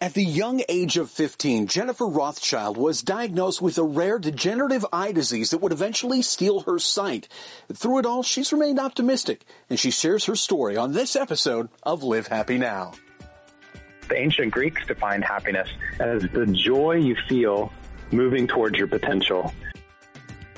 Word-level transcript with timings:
At 0.00 0.14
the 0.14 0.22
young 0.22 0.62
age 0.68 0.96
of 0.96 1.10
15, 1.10 1.66
Jennifer 1.66 2.06
Rothschild 2.06 2.76
was 2.76 3.02
diagnosed 3.02 3.60
with 3.60 3.78
a 3.78 3.82
rare 3.82 4.20
degenerative 4.20 4.86
eye 4.92 5.10
disease 5.10 5.50
that 5.50 5.58
would 5.58 5.72
eventually 5.72 6.22
steal 6.22 6.60
her 6.60 6.78
sight. 6.78 7.26
Through 7.72 7.98
it 7.98 8.06
all, 8.06 8.22
she's 8.22 8.52
remained 8.52 8.78
optimistic, 8.78 9.44
and 9.68 9.76
she 9.76 9.90
shares 9.90 10.26
her 10.26 10.36
story 10.36 10.76
on 10.76 10.92
this 10.92 11.16
episode 11.16 11.68
of 11.82 12.04
Live 12.04 12.28
Happy 12.28 12.58
Now. 12.58 12.92
The 14.08 14.16
ancient 14.16 14.52
Greeks 14.52 14.86
defined 14.86 15.24
happiness 15.24 15.68
as 15.98 16.22
the 16.22 16.46
joy 16.46 16.98
you 16.98 17.16
feel 17.28 17.72
moving 18.12 18.46
towards 18.46 18.78
your 18.78 18.86
potential. 18.86 19.52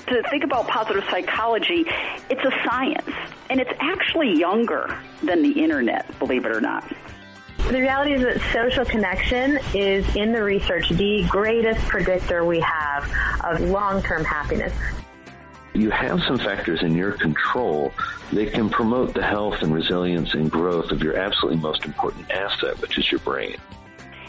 To 0.05 0.21
think 0.29 0.43
about 0.43 0.67
positive 0.67 1.03
psychology, 1.09 1.85
it's 2.29 2.45
a 2.45 2.51
science, 2.63 3.09
and 3.49 3.59
it's 3.59 3.73
actually 3.79 4.37
younger 4.37 4.99
than 5.23 5.41
the 5.41 5.63
internet, 5.63 6.19
believe 6.19 6.45
it 6.45 6.51
or 6.51 6.61
not. 6.61 6.83
The 7.71 7.79
reality 7.79 8.11
is 8.11 8.21
that 8.23 8.41
social 8.51 8.83
connection 8.83 9.57
is 9.73 10.05
in 10.17 10.33
the 10.33 10.43
research 10.43 10.89
the 10.89 11.25
greatest 11.29 11.79
predictor 11.87 12.43
we 12.43 12.59
have 12.59 13.09
of 13.45 13.61
long-term 13.61 14.25
happiness. 14.25 14.73
You 15.73 15.89
have 15.89 16.21
some 16.23 16.37
factors 16.37 16.81
in 16.81 16.97
your 16.97 17.13
control 17.13 17.93
that 18.33 18.51
can 18.51 18.69
promote 18.69 19.13
the 19.13 19.23
health 19.23 19.61
and 19.61 19.73
resilience 19.73 20.33
and 20.33 20.51
growth 20.51 20.91
of 20.91 21.01
your 21.01 21.15
absolutely 21.15 21.61
most 21.61 21.85
important 21.85 22.29
asset, 22.29 22.77
which 22.81 22.97
is 22.97 23.09
your 23.09 23.19
brain. 23.21 23.55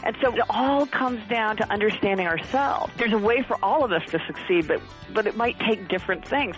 And 0.05 0.15
so 0.21 0.33
it 0.33 0.41
all 0.49 0.85
comes 0.85 1.19
down 1.27 1.57
to 1.57 1.69
understanding 1.69 2.27
ourselves. 2.27 2.93
There's 2.95 3.11
a 3.11 3.17
way 3.17 3.43
for 3.43 3.57
all 3.61 3.83
of 3.83 3.91
us 3.91 4.09
to 4.11 4.25
succeed, 4.25 4.69
but, 4.69 4.81
but 5.13 5.27
it 5.27 5.35
might 5.35 5.59
take 5.59 5.89
different 5.89 6.25
things. 6.25 6.55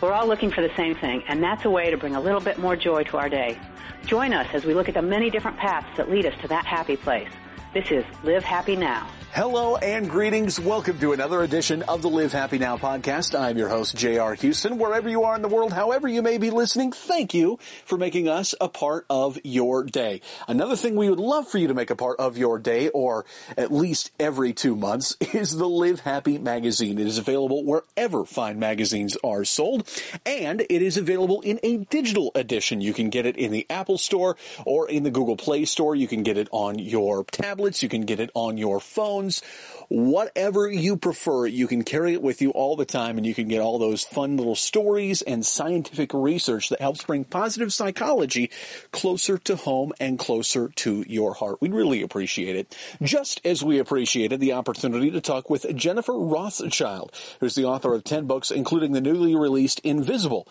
We're 0.00 0.12
all 0.12 0.26
looking 0.26 0.50
for 0.50 0.62
the 0.62 0.74
same 0.76 0.94
thing, 0.94 1.22
and 1.28 1.42
that's 1.42 1.66
a 1.66 1.70
way 1.70 1.90
to 1.90 1.96
bring 1.98 2.16
a 2.16 2.20
little 2.20 2.40
bit 2.40 2.58
more 2.58 2.74
joy 2.74 3.04
to 3.04 3.18
our 3.18 3.28
day. 3.28 3.58
Join 4.06 4.32
us 4.32 4.46
as 4.54 4.64
we 4.64 4.72
look 4.72 4.88
at 4.88 4.94
the 4.94 5.02
many 5.02 5.28
different 5.28 5.58
paths 5.58 5.94
that 5.98 6.10
lead 6.10 6.24
us 6.24 6.32
to 6.40 6.48
that 6.48 6.64
happy 6.64 6.96
place. 6.96 7.28
This 7.72 7.88
is 7.92 8.04
Live 8.24 8.42
Happy 8.42 8.74
Now. 8.74 9.06
Hello 9.32 9.76
and 9.76 10.10
greetings. 10.10 10.58
Welcome 10.58 10.98
to 10.98 11.12
another 11.12 11.40
edition 11.42 11.84
of 11.84 12.02
the 12.02 12.10
Live 12.10 12.32
Happy 12.32 12.58
Now 12.58 12.76
podcast. 12.76 13.38
I'm 13.38 13.56
your 13.56 13.68
host, 13.68 13.96
J.R. 13.96 14.34
Houston. 14.34 14.76
Wherever 14.76 15.08
you 15.08 15.22
are 15.22 15.36
in 15.36 15.42
the 15.42 15.46
world, 15.46 15.72
however 15.72 16.08
you 16.08 16.20
may 16.20 16.36
be 16.36 16.50
listening, 16.50 16.90
thank 16.90 17.32
you 17.32 17.60
for 17.84 17.96
making 17.96 18.28
us 18.28 18.56
a 18.60 18.68
part 18.68 19.06
of 19.08 19.38
your 19.44 19.84
day. 19.84 20.20
Another 20.48 20.74
thing 20.74 20.96
we 20.96 21.08
would 21.08 21.20
love 21.20 21.46
for 21.46 21.58
you 21.58 21.68
to 21.68 21.74
make 21.74 21.90
a 21.90 21.96
part 21.96 22.18
of 22.18 22.36
your 22.36 22.58
day, 22.58 22.88
or 22.88 23.24
at 23.56 23.72
least 23.72 24.10
every 24.18 24.52
two 24.52 24.74
months, 24.74 25.16
is 25.32 25.56
the 25.56 25.68
Live 25.68 26.00
Happy 26.00 26.36
magazine. 26.36 26.98
It 26.98 27.06
is 27.06 27.18
available 27.18 27.64
wherever 27.64 28.24
fine 28.24 28.58
magazines 28.58 29.16
are 29.22 29.44
sold, 29.44 29.88
and 30.26 30.60
it 30.62 30.82
is 30.82 30.96
available 30.96 31.40
in 31.42 31.60
a 31.62 31.76
digital 31.76 32.32
edition. 32.34 32.80
You 32.80 32.92
can 32.92 33.10
get 33.10 33.26
it 33.26 33.36
in 33.36 33.52
the 33.52 33.64
Apple 33.70 33.96
Store 33.96 34.36
or 34.66 34.88
in 34.88 35.04
the 35.04 35.10
Google 35.12 35.36
Play 35.36 35.66
Store. 35.66 35.94
You 35.94 36.08
can 36.08 36.24
get 36.24 36.36
it 36.36 36.48
on 36.50 36.80
your 36.80 37.22
tablets. 37.60 37.82
You 37.82 37.88
can 37.90 38.02
get 38.02 38.20
it 38.20 38.30
on 38.34 38.56
your 38.56 38.80
phones, 38.80 39.42
whatever 39.88 40.70
you 40.70 40.96
prefer. 40.96 41.46
You 41.46 41.66
can 41.66 41.84
carry 41.84 42.14
it 42.14 42.22
with 42.22 42.40
you 42.40 42.50
all 42.52 42.74
the 42.74 42.86
time 42.86 43.18
and 43.18 43.26
you 43.26 43.34
can 43.34 43.48
get 43.48 43.60
all 43.60 43.78
those 43.78 44.02
fun 44.02 44.38
little 44.38 44.54
stories 44.54 45.20
and 45.20 45.44
scientific 45.44 46.14
research 46.14 46.70
that 46.70 46.80
helps 46.80 47.04
bring 47.04 47.24
positive 47.24 47.70
psychology 47.70 48.50
closer 48.92 49.36
to 49.36 49.56
home 49.56 49.92
and 50.00 50.18
closer 50.18 50.68
to 50.76 51.04
your 51.06 51.34
heart. 51.34 51.60
We'd 51.60 51.74
really 51.74 52.00
appreciate 52.00 52.56
it. 52.56 52.74
Just 53.02 53.42
as 53.44 53.62
we 53.62 53.78
appreciated 53.78 54.40
the 54.40 54.54
opportunity 54.54 55.10
to 55.10 55.20
talk 55.20 55.50
with 55.50 55.76
Jennifer 55.76 56.18
Rothschild, 56.18 57.12
who's 57.40 57.54
the 57.54 57.66
author 57.66 57.92
of 57.94 58.04
10 58.04 58.26
books, 58.26 58.50
including 58.50 58.92
the 58.92 59.02
newly 59.02 59.36
released 59.36 59.80
Invisible. 59.80 60.48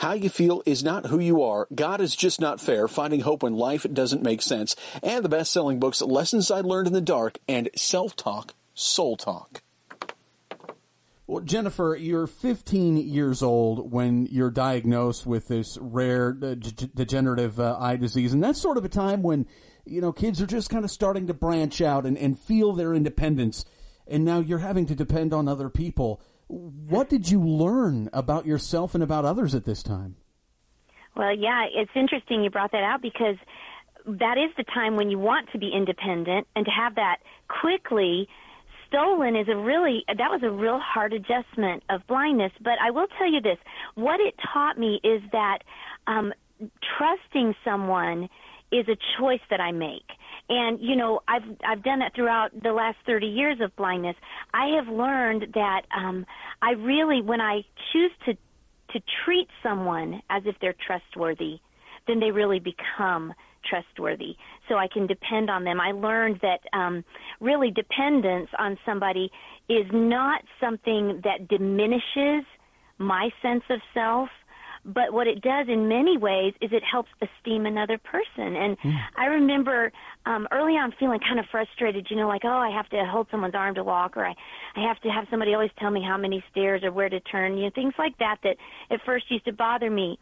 How 0.00 0.14
you 0.14 0.30
feel 0.30 0.62
is 0.64 0.82
not 0.82 1.08
who 1.08 1.18
you 1.18 1.42
are. 1.42 1.68
God 1.74 2.00
is 2.00 2.16
just 2.16 2.40
not 2.40 2.58
fair. 2.58 2.88
Finding 2.88 3.20
hope 3.20 3.42
when 3.42 3.52
life 3.52 3.84
doesn't 3.92 4.22
make 4.22 4.40
sense. 4.40 4.74
And 5.02 5.22
the 5.22 5.28
best-selling 5.28 5.78
books, 5.78 6.00
Lessons 6.00 6.50
I 6.50 6.62
Learned 6.62 6.86
in 6.86 6.94
the 6.94 7.02
Dark 7.02 7.36
and 7.46 7.68
Self-Talk, 7.76 8.54
Soul 8.72 9.18
Talk. 9.18 9.60
Well, 11.26 11.44
Jennifer, 11.44 11.94
you're 12.00 12.26
15 12.26 12.96
years 12.96 13.42
old 13.42 13.92
when 13.92 14.24
you're 14.24 14.50
diagnosed 14.50 15.26
with 15.26 15.48
this 15.48 15.76
rare 15.78 16.34
uh, 16.42 16.54
degenerative 16.54 17.60
uh, 17.60 17.76
eye 17.78 17.96
disease. 17.96 18.32
And 18.32 18.42
that's 18.42 18.58
sort 18.58 18.78
of 18.78 18.86
a 18.86 18.88
time 18.88 19.20
when, 19.20 19.46
you 19.84 20.00
know, 20.00 20.12
kids 20.12 20.40
are 20.40 20.46
just 20.46 20.70
kind 20.70 20.86
of 20.86 20.90
starting 20.90 21.26
to 21.26 21.34
branch 21.34 21.82
out 21.82 22.06
and, 22.06 22.16
and 22.16 22.38
feel 22.38 22.72
their 22.72 22.94
independence. 22.94 23.66
And 24.06 24.24
now 24.24 24.38
you're 24.38 24.60
having 24.60 24.86
to 24.86 24.94
depend 24.94 25.34
on 25.34 25.46
other 25.46 25.68
people. 25.68 26.22
What 26.50 27.08
did 27.08 27.30
you 27.30 27.40
learn 27.40 28.10
about 28.12 28.44
yourself 28.44 28.94
and 28.94 29.04
about 29.04 29.24
others 29.24 29.54
at 29.54 29.64
this 29.64 29.84
time? 29.84 30.16
Well, 31.16 31.36
yeah, 31.36 31.66
it's 31.72 31.92
interesting 31.94 32.42
you 32.42 32.50
brought 32.50 32.72
that 32.72 32.82
out 32.82 33.00
because 33.02 33.36
that 34.04 34.36
is 34.36 34.50
the 34.56 34.64
time 34.64 34.96
when 34.96 35.10
you 35.10 35.18
want 35.18 35.48
to 35.52 35.58
be 35.58 35.70
independent 35.72 36.48
and 36.56 36.64
to 36.64 36.70
have 36.70 36.96
that 36.96 37.18
quickly 37.48 38.28
stolen 38.88 39.36
is 39.36 39.46
a 39.48 39.56
really 39.56 40.02
that 40.08 40.30
was 40.30 40.40
a 40.42 40.50
real 40.50 40.80
hard 40.80 41.12
adjustment 41.12 41.82
of 41.90 42.04
blindness 42.08 42.50
but 42.60 42.72
i 42.82 42.90
will 42.90 43.06
tell 43.18 43.30
you 43.30 43.40
this 43.40 43.58
what 43.94 44.18
it 44.18 44.34
taught 44.52 44.78
me 44.78 45.00
is 45.04 45.22
that 45.30 45.58
um 46.08 46.32
trusting 46.98 47.54
someone 47.64 48.28
is 48.72 48.88
a 48.88 48.96
choice 49.18 49.40
that 49.48 49.60
i 49.60 49.70
make 49.70 50.06
and 50.50 50.80
you 50.80 50.96
know 50.96 51.20
i've 51.28 51.44
i've 51.66 51.82
done 51.82 52.00
that 52.00 52.14
throughout 52.14 52.50
the 52.62 52.72
last 52.72 52.98
30 53.06 53.26
years 53.26 53.58
of 53.62 53.74
blindness. 53.76 54.16
I 54.52 54.66
have 54.76 54.88
learned 54.92 55.46
that 55.54 55.82
um 55.96 56.26
i 56.60 56.72
really 56.72 57.22
when 57.22 57.40
i 57.40 57.62
choose 57.92 58.10
to 58.26 58.34
to 58.92 59.00
treat 59.24 59.48
someone 59.62 60.20
as 60.28 60.42
if 60.44 60.56
they're 60.60 60.74
trustworthy 60.86 61.60
then 62.06 62.18
they 62.18 62.30
really 62.32 62.58
become 62.58 63.32
trustworthy. 63.68 64.36
So 64.68 64.76
i 64.76 64.88
can 64.92 65.06
depend 65.06 65.48
on 65.48 65.64
them. 65.64 65.80
I 65.80 65.92
learned 65.92 66.40
that 66.42 66.60
um 66.72 67.04
really 67.40 67.70
dependence 67.70 68.48
on 68.58 68.76
somebody 68.84 69.30
is 69.68 69.86
not 69.92 70.42
something 70.60 71.20
that 71.24 71.48
diminishes 71.48 72.44
my 72.98 73.30
sense 73.40 73.62
of 73.70 73.80
self 73.94 74.28
but 74.84 75.12
what 75.12 75.26
it 75.26 75.42
does 75.42 75.66
in 75.68 75.88
many 75.88 76.16
ways 76.16 76.54
is 76.60 76.70
it 76.72 76.82
helps 76.82 77.10
esteem 77.20 77.66
another 77.66 77.98
person. 77.98 78.56
And 78.56 78.78
mm. 78.78 78.96
I 79.16 79.26
remember 79.26 79.92
um, 80.24 80.48
early 80.50 80.72
on 80.72 80.94
feeling 80.98 81.20
kind 81.20 81.38
of 81.38 81.46
frustrated, 81.50 82.06
you 82.10 82.16
know, 82.16 82.28
like, 82.28 82.44
oh, 82.44 82.48
I 82.48 82.70
have 82.74 82.88
to 82.90 83.04
hold 83.04 83.28
someone's 83.30 83.54
arm 83.54 83.74
to 83.74 83.84
walk, 83.84 84.16
or 84.16 84.24
I, 84.24 84.34
I 84.76 84.80
have 84.86 85.00
to 85.00 85.08
have 85.08 85.26
somebody 85.30 85.54
always 85.54 85.70
tell 85.78 85.90
me 85.90 86.02
how 86.02 86.16
many 86.16 86.42
stairs 86.50 86.82
or 86.82 86.92
where 86.92 87.08
to 87.08 87.20
turn, 87.20 87.58
you 87.58 87.64
know, 87.64 87.70
things 87.74 87.94
like 87.98 88.16
that 88.18 88.38
that 88.42 88.56
at 88.90 89.00
first 89.04 89.30
used 89.30 89.44
to 89.44 89.52
bother 89.52 89.90
me. 89.90 90.18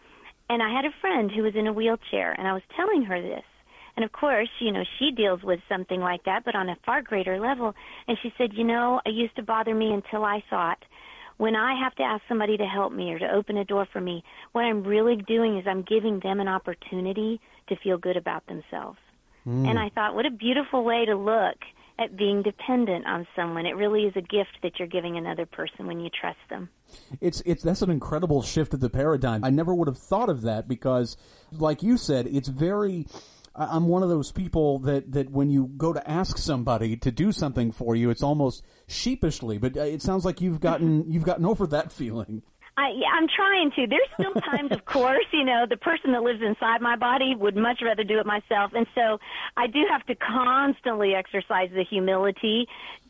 And 0.50 0.62
I 0.62 0.74
had 0.74 0.84
a 0.84 1.00
friend 1.00 1.30
who 1.30 1.42
was 1.42 1.54
in 1.54 1.66
a 1.66 1.72
wheelchair, 1.72 2.32
and 2.32 2.48
I 2.48 2.52
was 2.52 2.62
telling 2.76 3.02
her 3.02 3.20
this. 3.20 3.44
And 3.96 4.04
of 4.04 4.12
course, 4.12 4.48
you 4.60 4.72
know, 4.72 4.84
she 4.98 5.10
deals 5.10 5.42
with 5.42 5.58
something 5.68 6.00
like 6.00 6.24
that, 6.24 6.44
but 6.44 6.54
on 6.54 6.68
a 6.68 6.76
far 6.86 7.02
greater 7.02 7.40
level. 7.40 7.74
And 8.06 8.16
she 8.22 8.32
said, 8.38 8.50
you 8.54 8.62
know, 8.64 9.00
it 9.04 9.12
used 9.12 9.34
to 9.36 9.42
bother 9.42 9.74
me 9.74 9.92
until 9.92 10.24
I 10.24 10.42
thought 10.48 10.78
when 11.38 11.56
I 11.56 11.74
have 11.82 11.94
to 11.96 12.02
ask 12.02 12.22
somebody 12.28 12.56
to 12.56 12.66
help 12.66 12.92
me 12.92 13.12
or 13.12 13.18
to 13.18 13.32
open 13.32 13.56
a 13.56 13.64
door 13.64 13.86
for 13.92 14.00
me, 14.00 14.22
what 14.52 14.62
I'm 14.62 14.82
really 14.84 15.16
doing 15.16 15.56
is 15.56 15.66
I'm 15.66 15.82
giving 15.82 16.20
them 16.20 16.40
an 16.40 16.48
opportunity 16.48 17.40
to 17.68 17.76
feel 17.76 17.96
good 17.96 18.16
about 18.16 18.46
themselves. 18.46 18.98
Mm. 19.46 19.68
And 19.68 19.78
I 19.78 19.88
thought, 19.90 20.14
what 20.14 20.26
a 20.26 20.30
beautiful 20.30 20.84
way 20.84 21.06
to 21.06 21.14
look 21.14 21.56
at 21.98 22.16
being 22.16 22.42
dependent 22.42 23.06
on 23.06 23.26
someone. 23.34 23.66
It 23.66 23.76
really 23.76 24.02
is 24.02 24.12
a 24.14 24.20
gift 24.20 24.58
that 24.62 24.78
you're 24.78 24.88
giving 24.88 25.16
another 25.16 25.46
person 25.46 25.86
when 25.86 26.00
you 26.00 26.10
trust 26.10 26.38
them. 26.48 26.68
It's 27.20 27.42
it's 27.44 27.62
that's 27.62 27.82
an 27.82 27.90
incredible 27.90 28.42
shift 28.42 28.72
of 28.72 28.80
the 28.80 28.90
paradigm. 28.90 29.44
I 29.44 29.50
never 29.50 29.74
would 29.74 29.88
have 29.88 29.98
thought 29.98 30.28
of 30.28 30.42
that 30.42 30.68
because 30.68 31.16
like 31.52 31.82
you 31.82 31.96
said, 31.96 32.26
it's 32.26 32.48
very 32.48 33.06
I'm 33.58 33.88
one 33.88 34.02
of 34.02 34.08
those 34.08 34.30
people 34.32 34.78
that, 34.80 35.12
that 35.12 35.30
when 35.30 35.50
you 35.50 35.70
go 35.76 35.92
to 35.92 36.10
ask 36.10 36.38
somebody 36.38 36.96
to 36.96 37.10
do 37.10 37.32
something 37.32 37.72
for 37.72 37.96
you, 37.96 38.10
it's 38.10 38.22
almost 38.22 38.64
sheepishly. 38.86 39.58
But 39.58 39.76
uh, 39.76 39.80
it 39.82 40.02
sounds 40.02 40.24
like 40.24 40.40
you've 40.40 40.60
gotten 40.60 41.04
you've 41.10 41.24
gotten 41.24 41.44
over 41.44 41.66
that 41.66 41.92
feeling. 41.92 42.42
I, 42.76 42.90
yeah, 42.94 43.08
I'm 43.12 43.26
trying 43.26 43.72
to. 43.72 43.86
There's 43.88 44.08
still 44.14 44.40
times, 44.40 44.70
of 44.70 44.84
course, 44.84 45.26
you 45.32 45.44
know, 45.44 45.66
the 45.68 45.76
person 45.76 46.12
that 46.12 46.22
lives 46.22 46.40
inside 46.40 46.80
my 46.80 46.94
body 46.94 47.34
would 47.36 47.56
much 47.56 47.80
rather 47.82 48.04
do 48.04 48.20
it 48.20 48.26
myself, 48.26 48.70
and 48.72 48.86
so 48.94 49.18
I 49.56 49.66
do 49.66 49.80
have 49.90 50.06
to 50.06 50.14
constantly 50.14 51.12
exercise 51.14 51.70
the 51.74 51.82
humility 51.82 52.68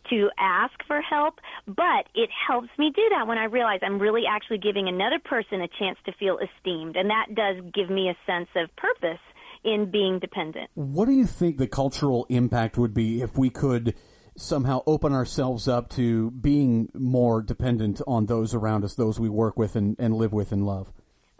to 0.08 0.30
ask 0.38 0.72
for 0.86 1.02
help, 1.02 1.34
but 1.66 2.08
it 2.14 2.30
helps 2.48 2.70
me 2.78 2.90
do 2.96 3.02
that 3.10 3.26
when 3.26 3.36
I 3.36 3.44
realize 3.44 3.80
I'm 3.82 3.98
really 3.98 4.22
actually 4.26 4.56
giving 4.56 4.88
another 4.88 5.18
person 5.22 5.60
a 5.60 5.68
chance 5.78 5.98
to 6.06 6.12
feel 6.12 6.38
esteemed, 6.38 6.96
and 6.96 7.10
that 7.10 7.34
does 7.34 7.56
give 7.74 7.90
me 7.90 8.08
a 8.08 8.16
sense 8.24 8.48
of 8.56 8.74
purpose 8.76 9.20
in 9.64 9.90
being 9.90 10.18
dependent. 10.18 10.70
What 10.74 11.06
do 11.06 11.12
you 11.12 11.26
think 11.26 11.58
the 11.58 11.66
cultural 11.66 12.26
impact 12.28 12.78
would 12.78 12.94
be 12.94 13.20
if 13.22 13.36
we 13.36 13.50
could 13.50 13.94
somehow 14.36 14.82
open 14.86 15.12
ourselves 15.12 15.68
up 15.68 15.90
to 15.90 16.30
being 16.30 16.88
more 16.94 17.42
dependent 17.42 18.00
on 18.06 18.26
those 18.26 18.54
around 18.54 18.84
us, 18.84 18.94
those 18.94 19.18
we 19.18 19.28
work 19.28 19.58
with 19.58 19.74
and, 19.76 19.96
and 19.98 20.14
live 20.14 20.32
with 20.32 20.52
and 20.52 20.64
love? 20.64 20.92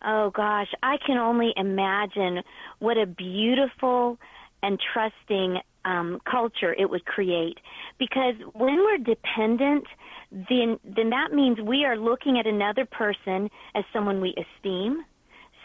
Oh 0.05 0.31
gosh, 0.31 0.69
I 0.83 0.97
can 1.05 1.19
only 1.19 1.53
imagine 1.57 2.43
what 2.79 2.99
a 2.99 3.07
beautiful 3.07 4.19
and 4.63 4.79
trusting 4.93 5.59
um, 5.85 6.21
culture 6.29 6.75
it 6.75 6.91
would 6.91 7.05
create. 7.05 7.59
Because 7.99 8.35
when 8.53 8.77
we're 8.77 8.99
dependent, 8.99 9.85
then 10.31 10.79
then 10.85 11.11
that 11.11 11.33
means 11.33 11.59
we 11.61 11.85
are 11.85 11.97
looking 11.97 12.39
at 12.39 12.47
another 12.47 12.85
person 12.85 13.49
as 13.75 13.85
someone 13.93 14.21
we 14.21 14.35
esteem, 14.37 15.05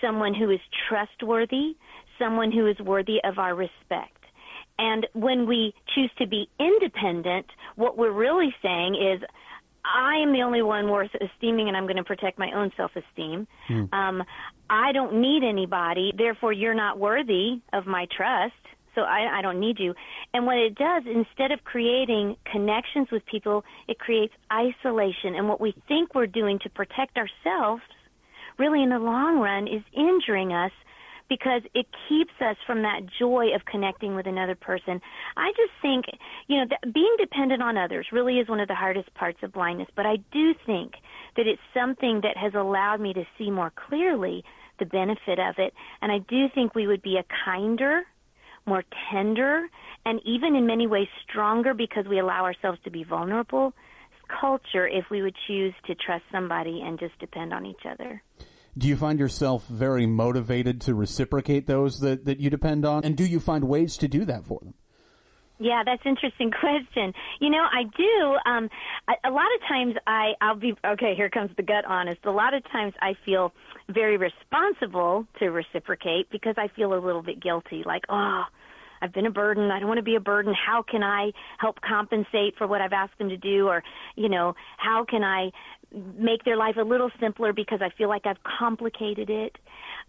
someone 0.01 0.33
who 0.33 0.49
is 0.49 0.59
trustworthy, 0.87 1.75
someone 2.23 2.51
who 2.51 2.67
is 2.67 2.77
worthy 2.79 3.17
of 3.23 3.37
our 3.37 3.55
respect. 3.55 4.17
And 4.79 5.05
when 5.13 5.47
we 5.47 5.73
choose 5.93 6.11
to 6.17 6.27
be 6.27 6.47
independent, 6.59 7.45
what 7.75 7.97
we're 7.97 8.11
really 8.11 8.53
saying 8.61 8.95
is, 8.95 9.21
I 9.85 10.15
am 10.23 10.31
the 10.31 10.41
only 10.43 10.61
one 10.61 10.89
worth 10.89 11.11
esteeming, 11.19 11.67
and 11.67 11.75
I'm 11.75 11.83
going 11.83 11.97
to 11.97 12.05
protect 12.05 12.39
my 12.39 12.51
own 12.53 12.71
self 12.77 12.91
esteem. 12.95 13.47
Mm. 13.69 13.93
Um, 13.93 14.23
I 14.69 14.93
don't 14.93 15.19
need 15.19 15.43
anybody, 15.43 16.13
therefore, 16.17 16.53
you're 16.53 16.73
not 16.73 16.97
worthy 16.97 17.61
of 17.73 17.85
my 17.85 18.07
trust 18.15 18.53
so 18.95 19.01
I, 19.01 19.39
I 19.39 19.41
don't 19.41 19.59
need 19.59 19.79
you. 19.79 19.93
And 20.33 20.45
what 20.45 20.57
it 20.57 20.75
does, 20.75 21.03
instead 21.05 21.51
of 21.51 21.63
creating 21.63 22.35
connections 22.51 23.07
with 23.11 23.25
people, 23.25 23.63
it 23.87 23.99
creates 23.99 24.33
isolation. 24.51 25.35
And 25.35 25.47
what 25.47 25.59
we 25.59 25.73
think 25.87 26.13
we're 26.13 26.27
doing 26.27 26.59
to 26.59 26.69
protect 26.69 27.17
ourselves, 27.17 27.81
really 28.57 28.83
in 28.83 28.89
the 28.89 28.99
long 28.99 29.39
run, 29.39 29.67
is 29.67 29.81
injuring 29.93 30.53
us 30.53 30.71
because 31.29 31.61
it 31.73 31.85
keeps 32.07 32.33
us 32.41 32.55
from 32.65 32.81
that 32.83 33.01
joy 33.19 33.53
of 33.55 33.65
connecting 33.65 34.15
with 34.15 34.27
another 34.27 34.55
person. 34.55 35.01
I 35.37 35.51
just 35.51 35.71
think, 35.81 36.05
you 36.47 36.57
know, 36.57 36.65
that 36.69 36.93
being 36.93 37.15
dependent 37.19 37.61
on 37.61 37.77
others 37.77 38.07
really 38.11 38.39
is 38.39 38.47
one 38.47 38.59
of 38.59 38.67
the 38.67 38.75
hardest 38.75 39.13
parts 39.13 39.39
of 39.43 39.53
blindness, 39.53 39.87
but 39.95 40.05
I 40.05 40.17
do 40.31 40.53
think 40.65 40.93
that 41.35 41.47
it's 41.47 41.61
something 41.73 42.21
that 42.21 42.37
has 42.37 42.53
allowed 42.53 43.01
me 43.01 43.13
to 43.13 43.23
see 43.37 43.49
more 43.49 43.71
clearly 43.87 44.43
the 44.79 44.85
benefit 44.85 45.39
of 45.39 45.55
it. 45.57 45.73
And 46.01 46.11
I 46.11 46.19
do 46.19 46.47
think 46.53 46.75
we 46.75 46.87
would 46.87 47.01
be 47.01 47.17
a 47.17 47.25
kinder, 47.45 48.03
more 48.65 48.83
tender, 49.11 49.67
and 50.05 50.19
even 50.25 50.55
in 50.55 50.65
many 50.65 50.87
ways 50.87 51.07
stronger 51.27 51.73
because 51.73 52.05
we 52.07 52.19
allow 52.19 52.43
ourselves 52.43 52.79
to 52.83 52.91
be 52.91 53.03
vulnerable 53.03 53.73
culture 54.39 54.87
if 54.87 55.05
we 55.09 55.21
would 55.21 55.35
choose 55.47 55.73
to 55.85 55.95
trust 55.95 56.23
somebody 56.31 56.81
and 56.83 56.99
just 56.99 57.17
depend 57.19 57.53
on 57.53 57.65
each 57.65 57.85
other. 57.89 58.21
Do 58.77 58.87
you 58.87 58.95
find 58.95 59.19
yourself 59.19 59.67
very 59.67 60.05
motivated 60.05 60.81
to 60.81 60.95
reciprocate 60.95 61.67
those 61.67 61.99
that, 61.99 62.25
that 62.25 62.39
you 62.39 62.49
depend 62.49 62.85
on? 62.85 63.03
And 63.03 63.15
do 63.15 63.25
you 63.25 63.39
find 63.39 63.65
ways 63.65 63.97
to 63.97 64.07
do 64.07 64.25
that 64.25 64.45
for 64.45 64.59
them? 64.61 64.73
Yeah, 65.59 65.83
that's 65.85 66.01
interesting 66.05 66.51
question. 66.59 67.13
You 67.39 67.49
know, 67.49 67.63
I 67.63 67.83
do. 67.95 68.49
Um, 68.49 68.69
a, 69.07 69.29
a 69.29 69.31
lot 69.31 69.45
of 69.55 69.67
times, 69.67 69.95
I 70.07 70.33
I'll 70.41 70.55
be 70.55 70.73
okay. 70.85 71.13
Here 71.15 71.29
comes 71.29 71.51
the 71.55 71.63
gut 71.63 71.85
honest. 71.87 72.19
A 72.25 72.31
lot 72.31 72.53
of 72.53 72.63
times, 72.71 72.93
I 73.01 73.13
feel 73.25 73.53
very 73.89 74.17
responsible 74.17 75.27
to 75.39 75.49
reciprocate 75.49 76.29
because 76.31 76.55
I 76.57 76.67
feel 76.75 76.93
a 76.93 76.99
little 76.99 77.21
bit 77.21 77.41
guilty. 77.41 77.83
Like, 77.85 78.03
oh, 78.09 78.43
I've 79.03 79.11
been 79.11 79.25
a 79.25 79.31
burden. 79.31 79.69
I 79.69 79.79
don't 79.79 79.89
want 79.89 79.97
to 79.97 80.03
be 80.03 80.15
a 80.15 80.21
burden. 80.21 80.53
How 80.53 80.81
can 80.81 81.03
I 81.03 81.33
help 81.57 81.81
compensate 81.81 82.57
for 82.57 82.65
what 82.65 82.79
I've 82.79 82.93
asked 82.93 83.17
them 83.17 83.27
to 83.29 83.37
do? 83.37 83.67
Or, 83.67 83.83
you 84.15 84.29
know, 84.29 84.55
how 84.77 85.05
can 85.07 85.23
I 85.23 85.51
make 86.17 86.45
their 86.45 86.55
life 86.55 86.77
a 86.77 86.83
little 86.83 87.11
simpler 87.19 87.51
because 87.51 87.81
I 87.81 87.89
feel 87.97 88.07
like 88.07 88.25
I've 88.25 88.41
complicated 88.43 89.29
it? 89.29 89.57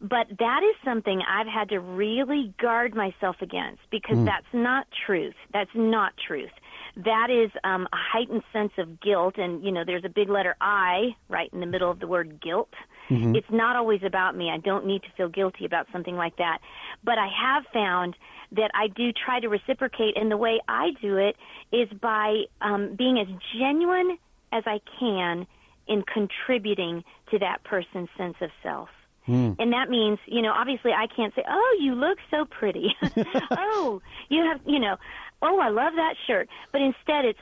But 0.00 0.28
that 0.38 0.60
is 0.62 0.76
something 0.84 1.22
I've 1.28 1.48
had 1.48 1.70
to 1.70 1.80
really 1.80 2.54
guard 2.60 2.94
myself 2.94 3.36
against 3.40 3.82
because 3.90 4.16
mm. 4.16 4.26
that's 4.26 4.46
not 4.52 4.86
truth. 5.06 5.34
That's 5.52 5.70
not 5.74 6.12
truth. 6.26 6.50
That 6.96 7.28
is 7.28 7.50
um, 7.64 7.88
a 7.92 7.96
heightened 7.96 8.42
sense 8.52 8.72
of 8.78 9.00
guilt, 9.00 9.34
and 9.36 9.64
you 9.64 9.72
know, 9.72 9.82
there's 9.84 10.04
a 10.04 10.08
big 10.08 10.28
letter 10.28 10.54
I 10.60 11.16
right 11.28 11.50
in 11.52 11.60
the 11.60 11.66
middle 11.66 11.90
of 11.90 11.98
the 11.98 12.06
word 12.06 12.40
guilt. 12.40 12.72
Mm-hmm. 13.10 13.34
It's 13.34 13.50
not 13.50 13.76
always 13.76 14.02
about 14.04 14.36
me. 14.36 14.50
I 14.50 14.58
don't 14.58 14.86
need 14.86 15.02
to 15.02 15.08
feel 15.16 15.28
guilty 15.28 15.64
about 15.64 15.86
something 15.92 16.16
like 16.16 16.36
that. 16.36 16.58
But 17.02 17.18
I 17.18 17.28
have 17.28 17.64
found 17.72 18.16
that 18.52 18.70
I 18.74 18.86
do 18.88 19.12
try 19.12 19.40
to 19.40 19.48
reciprocate, 19.48 20.16
and 20.16 20.30
the 20.30 20.36
way 20.36 20.60
I 20.68 20.90
do 21.02 21.16
it 21.16 21.36
is 21.72 21.88
by 22.00 22.44
um, 22.60 22.94
being 22.96 23.18
as 23.18 23.26
genuine 23.58 24.16
as 24.52 24.62
I 24.66 24.80
can 24.98 25.46
in 25.86 26.02
contributing 26.02 27.04
to 27.30 27.38
that 27.40 27.64
person's 27.64 28.08
sense 28.16 28.36
of 28.40 28.50
self. 28.62 28.88
Mm. 29.28 29.56
And 29.58 29.72
that 29.72 29.88
means, 29.88 30.18
you 30.26 30.42
know, 30.42 30.52
obviously 30.52 30.92
I 30.92 31.06
can't 31.06 31.34
say, 31.34 31.42
"Oh, 31.48 31.78
you 31.80 31.94
look 31.94 32.18
so 32.30 32.44
pretty." 32.44 32.94
"Oh, 33.50 34.02
you 34.28 34.42
have, 34.42 34.60
you 34.66 34.78
know, 34.78 34.96
oh, 35.44 35.60
I 35.60 35.68
love 35.68 35.94
that 35.96 36.14
shirt." 36.26 36.48
But 36.72 36.80
instead 36.80 37.24
it's, 37.24 37.40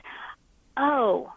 "Oh, 0.77 1.31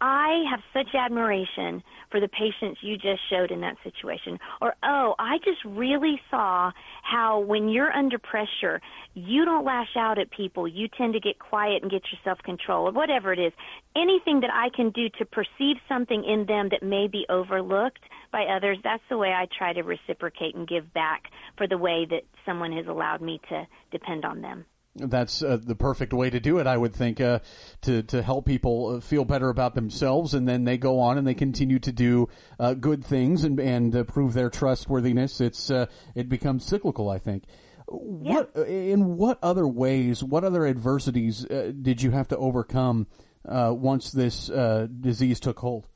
I 0.00 0.44
have 0.50 0.60
such 0.74 0.94
admiration 0.94 1.82
for 2.10 2.20
the 2.20 2.28
patience 2.28 2.78
you 2.82 2.98
just 2.98 3.20
showed 3.30 3.50
in 3.50 3.62
that 3.62 3.76
situation. 3.82 4.38
Or, 4.60 4.74
oh, 4.82 5.14
I 5.18 5.38
just 5.38 5.64
really 5.64 6.20
saw 6.30 6.70
how 7.02 7.40
when 7.40 7.70
you're 7.70 7.90
under 7.90 8.18
pressure, 8.18 8.82
you 9.14 9.46
don't 9.46 9.64
lash 9.64 9.96
out 9.96 10.18
at 10.18 10.30
people. 10.30 10.68
You 10.68 10.88
tend 10.88 11.14
to 11.14 11.20
get 11.20 11.38
quiet 11.38 11.82
and 11.82 11.90
get 11.90 12.02
your 12.12 12.20
self 12.24 12.38
control, 12.42 12.88
or 12.88 12.92
whatever 12.92 13.32
it 13.32 13.38
is. 13.38 13.52
Anything 13.96 14.40
that 14.40 14.50
I 14.52 14.68
can 14.68 14.90
do 14.90 15.08
to 15.18 15.24
perceive 15.24 15.76
something 15.88 16.24
in 16.24 16.44
them 16.44 16.68
that 16.70 16.82
may 16.82 17.08
be 17.08 17.24
overlooked 17.30 18.04
by 18.30 18.44
others, 18.44 18.76
that's 18.84 19.02
the 19.08 19.16
way 19.16 19.32
I 19.32 19.46
try 19.56 19.72
to 19.72 19.82
reciprocate 19.82 20.54
and 20.54 20.68
give 20.68 20.92
back 20.92 21.30
for 21.56 21.66
the 21.66 21.78
way 21.78 22.06
that 22.10 22.24
someone 22.44 22.72
has 22.72 22.86
allowed 22.86 23.22
me 23.22 23.40
to 23.48 23.66
depend 23.90 24.26
on 24.26 24.42
them 24.42 24.66
that's 24.98 25.42
uh, 25.42 25.58
the 25.62 25.74
perfect 25.74 26.12
way 26.12 26.30
to 26.30 26.40
do 26.40 26.58
it, 26.58 26.66
I 26.66 26.76
would 26.76 26.94
think, 26.94 27.20
uh, 27.20 27.40
to 27.82 28.02
to 28.04 28.22
help 28.22 28.46
people 28.46 28.96
uh, 28.96 29.00
feel 29.00 29.24
better 29.24 29.48
about 29.48 29.74
themselves, 29.74 30.34
and 30.34 30.48
then 30.48 30.64
they 30.64 30.78
go 30.78 31.00
on 31.00 31.18
and 31.18 31.26
they 31.26 31.34
continue 31.34 31.78
to 31.80 31.92
do 31.92 32.28
uh, 32.58 32.74
good 32.74 33.04
things 33.04 33.44
and 33.44 33.58
and 33.60 33.94
uh, 33.94 34.04
prove 34.04 34.34
their 34.34 34.50
trustworthiness. 34.50 35.40
It's 35.40 35.70
uh, 35.70 35.86
it 36.14 36.28
becomes 36.28 36.64
cyclical, 36.64 37.10
I 37.10 37.18
think. 37.18 37.44
Yeah. 37.88 37.92
What 37.92 38.56
in 38.68 39.16
what 39.16 39.38
other 39.42 39.66
ways, 39.66 40.22
what 40.22 40.44
other 40.44 40.66
adversities 40.66 41.44
did 41.44 42.02
you 42.02 42.10
have 42.10 42.28
to 42.28 42.36
overcome 42.36 43.06
once 43.44 44.10
this 44.10 44.48
disease 44.48 45.40
took 45.40 45.60
hold? 45.60 45.86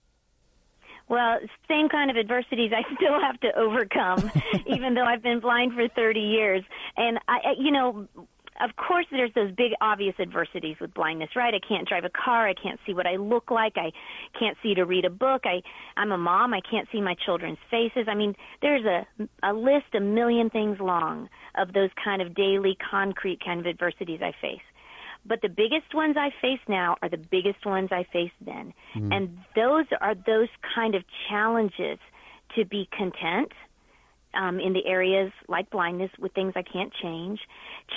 Well, 1.11 1.41
same 1.67 1.88
kind 1.88 2.08
of 2.08 2.17
adversities 2.17 2.70
I 2.73 2.82
still 2.94 3.20
have 3.20 3.38
to 3.41 3.49
overcome, 3.58 4.31
even 4.67 4.94
though 4.94 5.05
I've 5.05 5.23
been 5.23 5.41
blind 5.41 5.75
for 5.75 5.88
30 5.88 6.20
years. 6.20 6.62
And 6.97 7.19
I, 7.26 7.55
you 7.58 7.73
know, 7.73 8.06
of 8.62 8.77
course 8.77 9.07
there's 9.11 9.33
those 9.35 9.53
big 9.53 9.73
obvious 9.81 10.15
adversities 10.19 10.77
with 10.81 10.93
blindness 10.95 11.31
right? 11.37 11.55
I 11.55 11.61
can't 11.67 11.89
drive 11.89 12.05
a 12.05 12.11
car. 12.11 12.49
I 12.49 12.55
can't 12.55 12.81
see 12.87 12.95
what 12.95 13.07
i 13.07 13.17
look 13.17 13.51
like. 13.51 13.75
I 13.77 13.93
can't 14.39 14.57
see 14.62 14.75
to 14.75 14.85
read 14.85 15.05
a 15.05 15.11
book. 15.11 15.43
I 15.45 15.62
i'm 15.97 16.12
a 16.12 16.19
mom. 16.19 16.55
I 16.55 16.61
can't 16.69 16.89
see 16.93 17.01
my 17.01 17.15
children's 17.25 17.59
faces. 17.71 18.07
I 18.09 18.15
mean 18.15 18.35
there's 18.62 18.85
a 18.85 19.07
a 19.43 19.53
list 19.53 19.95
a 19.95 20.01
million 20.01 20.51
things 20.51 20.79
long 20.81 21.29
of 21.57 21.73
those 21.73 21.91
kind 22.03 22.23
of 22.23 22.35
daily 22.35 22.77
concrete 22.91 23.41
kind 23.45 23.61
of 23.61 23.67
adversities 23.67 24.21
i 24.23 24.33
face. 24.41 24.61
But 25.27 25.43
the 25.43 25.49
biggest 25.49 25.95
ones 25.95 26.17
I 26.17 26.31
face 26.41 26.61
now 26.67 26.97
are 27.03 27.09
the 27.09 27.19
biggest 27.19 27.67
ones 27.67 27.91
I 27.93 28.07
faced 28.11 28.41
then. 28.41 28.73
Mm. 28.97 29.15
And 29.15 29.39
those 29.55 29.85
are 30.01 30.15
those 30.15 30.49
kind 30.75 30.95
of 30.95 31.05
challenges 31.29 31.99
to 32.57 32.65
be 32.65 32.89
content 32.97 33.53
um, 34.35 34.61
in 34.61 34.73
the 34.73 34.87
areas 34.87 35.32
like 35.49 35.71
blindness 35.71 36.11
with 36.19 36.32
things 36.32 36.53
I 36.56 36.62
can't 36.62 36.93
change. 37.03 37.41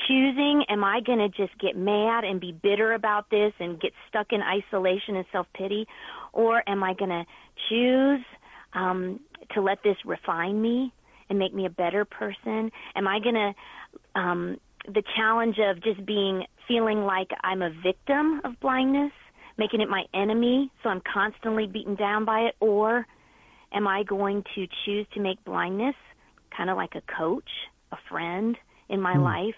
Choosing, 0.08 0.64
am 0.70 0.84
I 0.84 1.02
going 1.06 1.20
to 1.20 1.30
just 1.30 1.58
get 1.60 1.76
mad 1.78 2.24
and 2.24 2.40
be 2.40 2.52
bitter 2.52 2.94
about 2.94 3.30
this 3.30 3.54
and 3.60 3.80
get 3.80 3.92
stuck 4.10 4.28
in 4.32 4.42
isolation 4.42 5.16
and 5.16 5.26
self 5.32 5.48
pity? 5.54 5.88
Or 6.32 6.68
am 6.68 6.84
I 6.84 6.94
going 6.94 7.10
to 7.10 7.24
choose 7.70 8.26
um, 8.74 9.20
to 9.54 9.62
let 9.62 9.84
this 9.84 9.98
refine 10.06 10.62
me 10.62 10.94
and 11.30 11.38
make 11.38 11.54
me 11.54 11.66
a 11.66 11.70
better 11.70 12.06
person? 12.06 12.72
Am 12.96 13.08
I 13.08 13.20
going 13.20 13.36
to, 13.36 14.20
um, 14.20 14.58
the 14.88 15.04
challenge 15.16 15.58
of 15.60 15.82
just 15.84 16.06
being, 16.06 16.44
feeling 16.68 17.04
like 17.04 17.30
I'm 17.44 17.62
a 17.62 17.70
victim 17.84 18.42
of 18.44 18.60
blindness, 18.60 19.12
making 19.58 19.82
it 19.82 19.90
my 19.90 20.04
enemy, 20.14 20.72
so 20.82 20.90
I'm 20.90 21.02
constantly 21.02 21.68
beaten 21.68 21.96
down 21.96 22.26
by 22.26 22.42
it? 22.42 22.56
Or 22.60 23.06
am 23.72 23.88
I 23.88 24.04
going 24.04 24.44
to 24.56 24.68
choose 24.86 25.06
to 25.14 25.20
make 25.20 25.44
blindness 25.46 25.96
kind 26.56 26.70
of 26.70 26.78
like 26.78 26.96
a 26.96 27.02
coach, 27.02 27.50
a 27.92 27.98
friend 28.10 28.58
in 28.90 29.02
my 29.02 29.16
mm. 29.16 29.24
life 29.24 29.56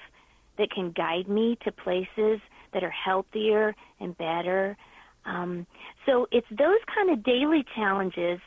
that 0.58 0.72
can 0.72 0.92
guide 0.92 1.28
me 1.28 1.58
to 1.64 1.72
places 1.72 2.40
that 2.74 2.84
are 2.84 2.92
healthier 2.92 3.76
and 4.00 4.18
better. 4.18 4.78
Um, 5.26 5.66
so 6.06 6.28
it's 6.32 6.48
those 6.50 6.80
kind 6.94 7.10
of 7.10 7.24
daily 7.24 7.66
challenges 7.76 8.40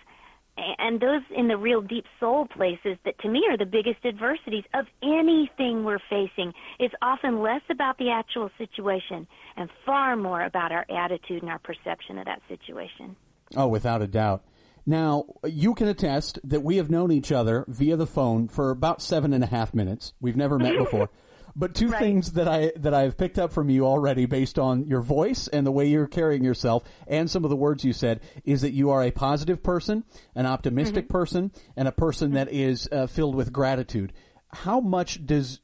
and 0.78 1.00
those 1.00 1.22
in 1.34 1.48
the 1.48 1.56
real 1.56 1.80
deep 1.80 2.04
soul 2.18 2.46
places 2.46 2.96
that 3.04 3.18
to 3.20 3.28
me 3.28 3.46
are 3.48 3.56
the 3.56 3.66
biggest 3.66 4.04
adversities 4.04 4.64
of 4.74 4.86
anything 5.02 5.84
we're 5.84 6.00
facing. 6.10 6.52
It's 6.78 6.94
often 7.00 7.40
less 7.40 7.62
about 7.70 7.98
the 7.98 8.10
actual 8.10 8.50
situation 8.58 9.26
and 9.56 9.70
far 9.86 10.16
more 10.16 10.42
about 10.42 10.72
our 10.72 10.84
attitude 10.90 11.42
and 11.42 11.50
our 11.50 11.60
perception 11.60 12.18
of 12.18 12.24
that 12.24 12.42
situation. 12.48 13.16
Oh, 13.56 13.68
without 13.68 14.02
a 14.02 14.06
doubt. 14.06 14.42
Now, 14.88 15.26
you 15.44 15.74
can 15.74 15.86
attest 15.86 16.38
that 16.42 16.62
we 16.62 16.78
have 16.78 16.88
known 16.88 17.12
each 17.12 17.30
other 17.30 17.66
via 17.68 17.94
the 17.94 18.06
phone 18.06 18.48
for 18.48 18.70
about 18.70 19.02
seven 19.02 19.34
and 19.34 19.44
a 19.44 19.46
half 19.46 19.74
minutes. 19.74 20.14
We've 20.18 20.34
never 20.34 20.58
met 20.58 20.78
before. 20.78 21.10
But 21.54 21.74
two 21.74 21.88
right. 21.88 22.00
things 22.00 22.32
that 22.32 22.48
I 22.48 22.72
that 22.74 22.94
I've 22.94 23.18
picked 23.18 23.38
up 23.38 23.52
from 23.52 23.68
you 23.68 23.84
already, 23.84 24.24
based 24.24 24.58
on 24.58 24.86
your 24.86 25.02
voice 25.02 25.46
and 25.46 25.66
the 25.66 25.70
way 25.70 25.88
you're 25.88 26.06
carrying 26.06 26.42
yourself, 26.42 26.84
and 27.06 27.30
some 27.30 27.44
of 27.44 27.50
the 27.50 27.56
words 27.56 27.84
you 27.84 27.92
said, 27.92 28.20
is 28.46 28.62
that 28.62 28.70
you 28.70 28.88
are 28.88 29.02
a 29.02 29.10
positive 29.10 29.62
person, 29.62 30.04
an 30.34 30.46
optimistic 30.46 31.04
mm-hmm. 31.04 31.18
person, 31.18 31.52
and 31.76 31.86
a 31.86 31.92
person 31.92 32.32
that 32.32 32.50
is 32.50 32.88
uh, 32.90 33.06
filled 33.08 33.34
with 33.34 33.52
gratitude. 33.52 34.14
How 34.54 34.80
much 34.80 35.26
does 35.26 35.60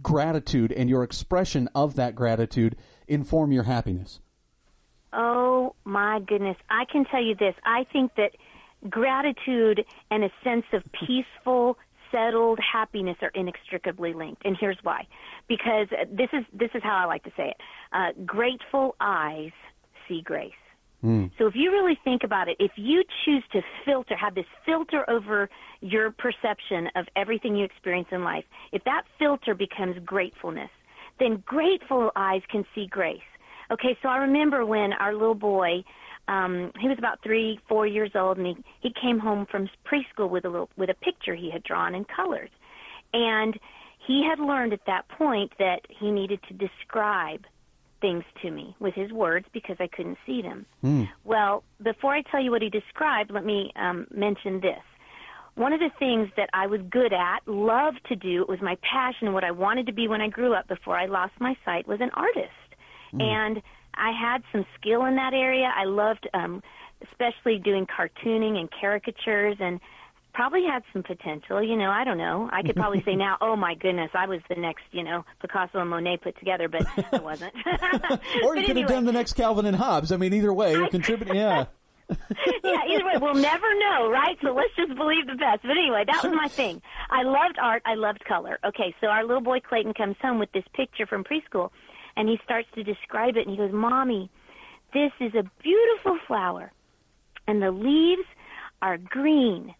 gratitude 0.00 0.72
and 0.72 0.88
your 0.88 1.02
expression 1.02 1.68
of 1.74 1.96
that 1.96 2.14
gratitude 2.14 2.76
inform 3.06 3.52
your 3.52 3.64
happiness? 3.64 4.20
Oh 5.12 5.74
my 5.84 6.20
goodness! 6.26 6.56
I 6.70 6.84
can 6.90 7.04
tell 7.04 7.22
you 7.22 7.34
this. 7.34 7.54
I 7.64 7.84
think 7.92 8.14
that 8.16 8.30
gratitude 8.88 9.84
and 10.10 10.24
a 10.24 10.30
sense 10.44 10.64
of 10.72 10.82
peaceful, 10.92 11.78
settled 12.10 12.58
happiness 12.60 13.16
are 13.22 13.30
inextricably 13.34 14.12
linked, 14.12 14.44
and 14.44 14.56
here's 14.58 14.78
why. 14.82 15.06
Because 15.48 15.88
this 16.10 16.28
is 16.32 16.44
this 16.52 16.70
is 16.74 16.82
how 16.82 16.96
I 16.96 17.04
like 17.06 17.24
to 17.24 17.32
say 17.36 17.50
it. 17.50 17.56
Uh, 17.92 18.12
grateful 18.24 18.94
eyes 19.00 19.52
see 20.08 20.22
grace. 20.22 20.52
Mm. 21.04 21.30
So 21.36 21.46
if 21.46 21.54
you 21.56 21.72
really 21.72 21.98
think 22.04 22.22
about 22.22 22.48
it, 22.48 22.56
if 22.60 22.72
you 22.76 23.02
choose 23.24 23.42
to 23.52 23.60
filter, 23.84 24.16
have 24.16 24.34
this 24.34 24.46
filter 24.64 25.08
over 25.10 25.50
your 25.80 26.12
perception 26.12 26.88
of 26.94 27.06
everything 27.16 27.56
you 27.56 27.64
experience 27.64 28.08
in 28.12 28.22
life, 28.22 28.44
if 28.70 28.84
that 28.84 29.02
filter 29.18 29.54
becomes 29.54 29.96
gratefulness, 30.04 30.70
then 31.18 31.42
grateful 31.44 32.12
eyes 32.14 32.42
can 32.50 32.64
see 32.74 32.86
grace. 32.86 33.20
Okay, 33.70 33.96
so 34.02 34.08
I 34.08 34.18
remember 34.18 34.64
when 34.66 34.92
our 34.92 35.12
little 35.12 35.34
boy, 35.34 35.82
um, 36.28 36.72
he 36.80 36.88
was 36.88 36.98
about 36.98 37.22
three, 37.22 37.58
four 37.68 37.86
years 37.86 38.12
old, 38.14 38.38
and 38.38 38.46
he 38.46 38.56
he 38.80 38.92
came 39.00 39.18
home 39.18 39.46
from 39.50 39.68
preschool 39.84 40.30
with 40.30 40.44
a 40.44 40.48
little 40.48 40.70
with 40.76 40.90
a 40.90 40.94
picture 40.94 41.34
he 41.34 41.50
had 41.50 41.62
drawn 41.62 41.94
in 41.94 42.04
colors, 42.04 42.50
and 43.12 43.58
he 44.06 44.24
had 44.28 44.38
learned 44.38 44.72
at 44.72 44.84
that 44.86 45.08
point 45.08 45.52
that 45.58 45.80
he 45.88 46.10
needed 46.10 46.40
to 46.48 46.54
describe 46.54 47.44
things 48.00 48.24
to 48.42 48.50
me 48.50 48.74
with 48.80 48.94
his 48.94 49.12
words 49.12 49.46
because 49.52 49.76
I 49.78 49.86
couldn't 49.86 50.18
see 50.26 50.42
them. 50.42 50.66
Mm. 50.82 51.08
Well, 51.24 51.62
before 51.82 52.12
I 52.14 52.22
tell 52.22 52.42
you 52.42 52.50
what 52.50 52.60
he 52.60 52.68
described, 52.68 53.30
let 53.30 53.44
me 53.44 53.72
um, 53.76 54.06
mention 54.12 54.60
this. 54.60 54.82
One 55.54 55.72
of 55.72 55.80
the 55.80 55.90
things 55.98 56.30
that 56.36 56.48
I 56.52 56.66
was 56.66 56.80
good 56.90 57.12
at, 57.12 57.46
loved 57.46 58.00
to 58.08 58.16
do, 58.16 58.42
it 58.42 58.48
was 58.48 58.60
my 58.60 58.76
passion, 58.82 59.32
what 59.32 59.44
I 59.44 59.50
wanted 59.50 59.86
to 59.86 59.92
be 59.92 60.08
when 60.08 60.20
I 60.20 60.28
grew 60.28 60.54
up 60.54 60.66
before 60.66 60.98
I 60.98 61.06
lost 61.06 61.34
my 61.38 61.54
sight, 61.64 61.86
was 61.86 62.00
an 62.00 62.10
artist. 62.14 62.50
Mm. 63.14 63.22
And 63.22 63.62
I 63.94 64.10
had 64.12 64.42
some 64.52 64.64
skill 64.78 65.04
in 65.04 65.16
that 65.16 65.34
area. 65.34 65.70
I 65.74 65.84
loved 65.84 66.28
um, 66.34 66.62
especially 67.10 67.58
doing 67.58 67.86
cartooning 67.86 68.58
and 68.58 68.68
caricatures 68.70 69.56
and 69.60 69.80
probably 70.34 70.64
had 70.64 70.82
some 70.92 71.02
potential. 71.02 71.62
You 71.62 71.76
know, 71.76 71.90
I 71.90 72.04
don't 72.04 72.18
know. 72.18 72.48
I 72.52 72.62
could 72.62 72.76
probably 72.76 73.02
say 73.04 73.14
now, 73.14 73.36
oh 73.40 73.56
my 73.56 73.74
goodness, 73.74 74.10
I 74.14 74.26
was 74.26 74.40
the 74.48 74.54
next, 74.56 74.84
you 74.92 75.02
know, 75.02 75.24
Picasso 75.40 75.78
and 75.78 75.90
Monet 75.90 76.18
put 76.18 76.38
together, 76.38 76.68
but 76.68 76.86
I 77.12 77.18
wasn't. 77.18 77.52
or 78.44 78.56
you 78.56 78.62
could 78.62 78.70
anyway. 78.70 78.80
have 78.80 78.88
done 78.88 79.04
the 79.04 79.12
next 79.12 79.34
Calvin 79.34 79.66
and 79.66 79.76
Hobbes. 79.76 80.12
I 80.12 80.16
mean, 80.16 80.32
either 80.32 80.52
way, 80.52 80.72
you're 80.72 80.88
contributing. 80.88 81.36
Yeah. 81.42 81.66
yeah, 82.62 82.78
either 82.90 83.06
way, 83.06 83.14
we'll 83.22 83.34
never 83.34 83.66
know, 83.78 84.10
right? 84.10 84.36
So 84.42 84.52
let's 84.52 84.74
just 84.76 84.94
believe 84.98 85.26
the 85.26 85.34
best. 85.34 85.62
But 85.62 85.78
anyway, 85.78 86.04
that 86.06 86.22
was 86.22 86.34
my 86.34 86.48
thing. 86.48 86.82
I 87.08 87.22
loved 87.22 87.58
art. 87.62 87.80
I 87.86 87.94
loved 87.94 88.22
color. 88.26 88.58
Okay, 88.66 88.94
so 89.00 89.06
our 89.06 89.24
little 89.24 89.40
boy 89.40 89.60
Clayton 89.60 89.94
comes 89.94 90.16
home 90.20 90.38
with 90.38 90.52
this 90.52 90.64
picture 90.74 91.06
from 91.06 91.24
preschool, 91.24 91.70
and 92.16 92.28
he 92.28 92.38
starts 92.44 92.68
to 92.74 92.82
describe 92.82 93.36
it, 93.36 93.46
and 93.46 93.50
he 93.50 93.56
goes, 93.56 93.72
"Mommy, 93.72 94.30
this 94.92 95.12
is 95.20 95.34
a 95.34 95.44
beautiful 95.62 96.18
flower, 96.26 96.72
and 97.46 97.62
the 97.62 97.70
leaves 97.70 98.26
are 98.80 98.98
green, 98.98 99.74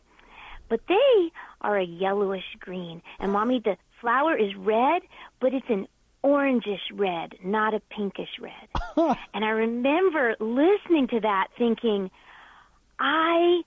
but 0.68 0.80
they 0.88 1.32
are 1.60 1.78
a 1.78 1.84
yellowish 1.84 2.56
green. 2.60 3.02
And 3.18 3.32
mommy, 3.32 3.60
the 3.60 3.76
flower 4.00 4.36
is 4.36 4.54
red, 4.56 5.02
but 5.40 5.52
it's 5.52 5.68
an 5.68 5.86
orangish 6.24 6.90
red, 6.92 7.34
not 7.42 7.74
a 7.74 7.80
pinkish 7.80 8.38
red." 8.40 9.16
and 9.34 9.44
I 9.44 9.50
remember 9.50 10.36
listening 10.38 11.08
to 11.08 11.20
that, 11.20 11.48
thinking, 11.56 12.10
I 12.98 13.62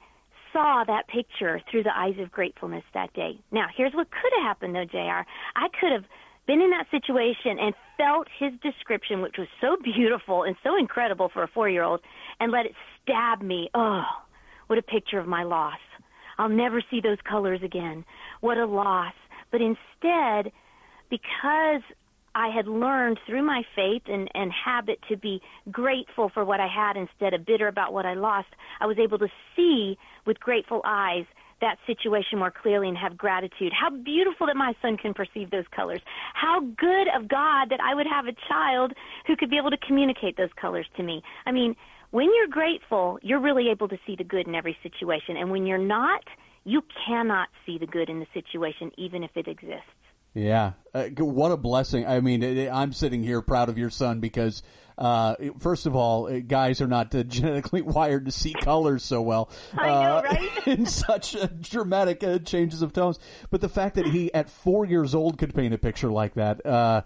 saw 0.53 0.85
that 0.85 1.07
picture 1.07 1.59
through 1.69 1.83
the 1.83 1.97
eyes 1.97 2.17
of 2.17 2.31
gratefulness 2.31 2.83
that 2.93 3.13
day. 3.13 3.37
Now, 3.51 3.67
here's 3.75 3.93
what 3.93 4.09
could 4.09 4.31
have 4.37 4.43
happened 4.43 4.75
though, 4.75 4.85
JR. 4.85 5.25
I 5.55 5.67
could 5.79 5.91
have 5.91 6.05
been 6.47 6.61
in 6.61 6.69
that 6.71 6.85
situation 6.91 7.57
and 7.59 7.73
felt 7.97 8.27
his 8.39 8.51
description, 8.61 9.21
which 9.21 9.35
was 9.37 9.47
so 9.61 9.77
beautiful 9.83 10.43
and 10.43 10.55
so 10.63 10.77
incredible 10.77 11.29
for 11.33 11.43
a 11.43 11.47
four 11.47 11.69
year 11.69 11.83
old, 11.83 12.01
and 12.39 12.51
let 12.51 12.65
it 12.65 12.73
stab 13.01 13.41
me. 13.41 13.69
Oh, 13.73 14.03
what 14.67 14.79
a 14.79 14.83
picture 14.83 15.19
of 15.19 15.27
my 15.27 15.43
loss. 15.43 15.79
I'll 16.37 16.49
never 16.49 16.81
see 16.91 17.01
those 17.01 17.17
colors 17.27 17.61
again. 17.63 18.03
What 18.41 18.57
a 18.57 18.65
loss. 18.65 19.13
But 19.51 19.61
instead, 19.61 20.51
because 21.09 21.81
I 22.35 22.49
had 22.49 22.67
learned 22.67 23.19
through 23.25 23.43
my 23.43 23.63
faith 23.75 24.03
and, 24.07 24.29
and 24.33 24.51
habit 24.51 24.99
to 25.09 25.15
be 25.15 25.41
grateful 25.71 26.29
for 26.33 26.43
what 26.43 26.59
I 26.59 26.67
had 26.67 26.97
instead 26.97 27.33
of 27.33 27.45
bitter 27.45 27.67
about 27.67 27.93
what 27.93 28.05
I 28.05 28.13
lost, 28.13 28.47
I 28.81 28.85
was 28.85 28.97
able 28.99 29.17
to 29.19 29.29
see 29.55 29.97
with 30.25 30.39
grateful 30.39 30.81
eyes 30.83 31.25
that 31.65 31.77
situation 31.87 32.37
more 32.37 32.51
clearly 32.51 32.87
and 32.87 32.97
have 32.97 33.17
gratitude. 33.17 33.73
How 33.73 33.89
beautiful 33.89 34.45
that 34.47 34.55
my 34.55 34.73
son 34.81 34.97
can 34.97 35.13
perceive 35.13 35.49
those 35.49 35.65
colors. 35.75 36.01
How 36.33 36.59
good 36.61 37.07
of 37.17 37.27
God 37.27 37.69
that 37.71 37.79
I 37.83 37.95
would 37.95 38.07
have 38.07 38.27
a 38.27 38.35
child 38.47 38.93
who 39.25 39.35
could 39.35 39.49
be 39.49 39.57
able 39.57 39.71
to 39.71 39.77
communicate 39.77 40.37
those 40.37 40.53
colors 40.61 40.85
to 40.97 41.03
me. 41.03 41.23
I 41.45 41.51
mean, 41.51 41.75
when 42.11 42.29
you're 42.35 42.47
grateful, 42.47 43.19
you're 43.23 43.41
really 43.41 43.69
able 43.69 43.87
to 43.87 43.97
see 44.05 44.15
the 44.15 44.23
good 44.23 44.47
in 44.47 44.55
every 44.55 44.77
situation. 44.83 45.37
And 45.37 45.51
when 45.51 45.65
you're 45.65 45.77
not, 45.77 46.23
you 46.63 46.83
cannot 47.07 47.49
see 47.65 47.77
the 47.77 47.87
good 47.87 48.09
in 48.09 48.19
the 48.19 48.27
situation, 48.33 48.91
even 48.97 49.23
if 49.23 49.31
it 49.35 49.47
exists. 49.47 49.89
Yeah, 50.33 50.73
uh, 50.93 51.05
what 51.17 51.51
a 51.51 51.57
blessing! 51.57 52.05
I 52.05 52.19
mean, 52.19 52.43
I'm 52.69 52.91
sitting 52.91 53.23
here 53.23 53.41
proud 53.41 53.69
of 53.69 53.77
your 53.77 53.89
son 53.89 54.19
because, 54.19 54.63
uh, 54.97 55.35
first 55.59 55.85
of 55.85 55.95
all, 55.95 56.27
uh, 56.27 56.39
guys 56.39 56.81
are 56.81 56.87
not 56.87 57.13
uh, 57.13 57.23
genetically 57.27 57.81
wired 57.81 58.25
to 58.25 58.31
see 58.31 58.53
colors 58.53 59.03
so 59.03 59.21
well. 59.21 59.49
I 59.77 59.87
know, 59.87 59.93
uh, 59.93 60.21
right? 60.23 60.51
in 60.67 60.85
such 60.85 61.35
uh, 61.35 61.47
dramatic 61.59 62.23
uh, 62.23 62.39
changes 62.39 62.81
of 62.81 62.93
tones, 62.93 63.19
but 63.49 63.61
the 63.61 63.69
fact 63.69 63.95
that 63.95 64.07
he, 64.07 64.33
at 64.33 64.49
four 64.49 64.85
years 64.85 65.13
old, 65.13 65.37
could 65.37 65.53
paint 65.53 65.73
a 65.73 65.77
picture 65.77 66.11
like 66.11 66.35
that, 66.35 66.65
uh, 66.65 67.01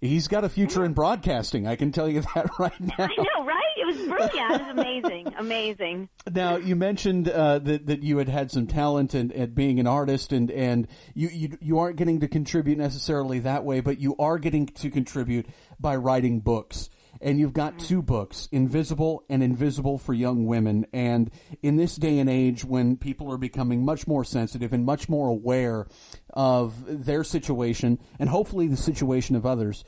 he's 0.00 0.28
got 0.28 0.44
a 0.44 0.48
future 0.48 0.84
in 0.84 0.92
broadcasting. 0.92 1.66
I 1.66 1.76
can 1.76 1.92
tell 1.92 2.08
you 2.08 2.22
that 2.34 2.50
right 2.58 2.80
now. 2.80 2.94
I 2.98 3.08
know, 3.16 3.44
right? 3.44 3.60
It 3.76 3.86
was 3.86 3.96
brilliant. 3.96 4.34
It 4.34 4.60
was 4.60 4.70
amazing. 4.70 5.34
Amazing. 5.38 6.08
Now 6.32 6.56
you 6.56 6.76
mentioned 6.76 7.28
uh, 7.28 7.58
that 7.60 7.86
that 7.86 8.02
you 8.02 8.18
had 8.18 8.28
had 8.28 8.50
some 8.50 8.66
talent 8.66 9.14
and 9.14 9.32
at 9.32 9.54
being 9.54 9.78
an 9.78 9.86
artist, 9.86 10.32
and 10.32 10.50
and 10.50 10.88
you, 11.14 11.28
you 11.28 11.58
you 11.60 11.78
aren't 11.78 11.96
getting 11.96 12.20
to 12.20 12.28
contribute 12.28 12.78
necessarily 12.78 13.40
that 13.40 13.64
way, 13.64 13.80
but 13.80 13.98
you 13.98 14.16
are 14.18 14.38
getting 14.38 14.66
to 14.66 14.90
contribute 14.90 15.46
by 15.78 15.96
writing 15.96 16.40
books. 16.40 16.88
And 17.20 17.38
you've 17.38 17.52
got 17.52 17.78
two 17.78 18.02
books, 18.02 18.48
Invisible 18.52 19.24
and 19.28 19.42
Invisible 19.42 19.98
for 19.98 20.12
Young 20.12 20.46
Women. 20.46 20.86
And 20.92 21.30
in 21.62 21.76
this 21.76 21.96
day 21.96 22.18
and 22.18 22.28
age 22.28 22.64
when 22.64 22.96
people 22.96 23.32
are 23.32 23.38
becoming 23.38 23.84
much 23.84 24.06
more 24.06 24.24
sensitive 24.24 24.72
and 24.72 24.84
much 24.84 25.08
more 25.08 25.28
aware 25.28 25.86
of 26.32 27.04
their 27.06 27.24
situation 27.24 27.98
and 28.18 28.28
hopefully 28.28 28.66
the 28.66 28.76
situation 28.76 29.36
of 29.36 29.46
others, 29.46 29.84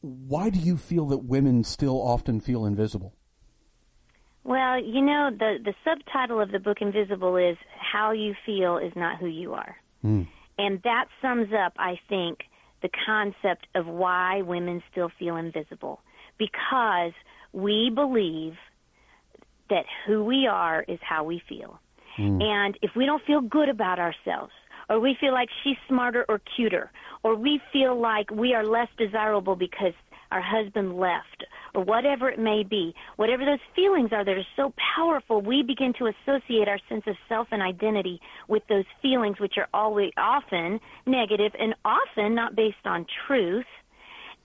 why 0.00 0.50
do 0.50 0.58
you 0.58 0.76
feel 0.76 1.06
that 1.06 1.18
women 1.18 1.64
still 1.64 2.00
often 2.00 2.40
feel 2.40 2.64
invisible? 2.64 3.14
Well, 4.44 4.80
you 4.80 5.02
know, 5.02 5.30
the 5.36 5.56
the 5.64 5.74
subtitle 5.84 6.40
of 6.40 6.52
the 6.52 6.60
book 6.60 6.78
Invisible 6.80 7.36
is 7.36 7.56
How 7.80 8.12
You 8.12 8.34
Feel 8.44 8.78
is 8.78 8.92
Not 8.94 9.18
Who 9.18 9.26
You 9.26 9.54
Are. 9.54 9.76
Hmm. 10.02 10.22
And 10.56 10.80
that 10.84 11.06
sums 11.20 11.48
up, 11.52 11.72
I 11.78 11.98
think, 12.08 12.38
the 12.80 12.88
concept 13.04 13.66
of 13.74 13.86
why 13.86 14.42
women 14.42 14.82
still 14.90 15.10
feel 15.18 15.36
invisible. 15.36 16.00
Because 16.38 17.12
we 17.52 17.90
believe 17.94 18.54
that 19.70 19.84
who 20.06 20.24
we 20.24 20.46
are 20.46 20.84
is 20.86 20.98
how 21.02 21.24
we 21.24 21.42
feel. 21.48 21.80
Hmm. 22.16 22.40
And 22.40 22.78
if 22.82 22.92
we 22.96 23.06
don't 23.06 23.22
feel 23.26 23.40
good 23.40 23.68
about 23.68 23.98
ourselves, 23.98 24.52
or 24.88 25.00
we 25.00 25.16
feel 25.20 25.32
like 25.32 25.48
she's 25.64 25.76
smarter 25.88 26.24
or 26.28 26.40
cuter, 26.54 26.90
or 27.22 27.34
we 27.34 27.60
feel 27.72 28.00
like 28.00 28.30
we 28.30 28.54
are 28.54 28.64
less 28.64 28.88
desirable 28.96 29.56
because 29.56 29.92
our 30.30 30.40
husband 30.42 30.98
left, 30.98 31.44
or 31.74 31.84
whatever 31.84 32.28
it 32.28 32.38
may 32.38 32.64
be, 32.64 32.94
whatever 33.16 33.44
those 33.44 33.60
feelings 33.74 34.10
are 34.12 34.24
that 34.24 34.36
are 34.36 34.46
so 34.56 34.72
powerful, 34.96 35.40
we 35.40 35.62
begin 35.62 35.92
to 35.98 36.06
associate 36.06 36.68
our 36.68 36.80
sense 36.88 37.04
of 37.06 37.14
self 37.28 37.48
and 37.52 37.62
identity 37.62 38.20
with 38.48 38.62
those 38.68 38.84
feelings, 39.02 39.38
which 39.38 39.54
are 39.56 39.68
always 39.72 40.10
often 40.16 40.80
negative 41.06 41.52
and 41.58 41.74
often 41.84 42.34
not 42.34 42.56
based 42.56 42.84
on 42.84 43.06
truth. 43.26 43.66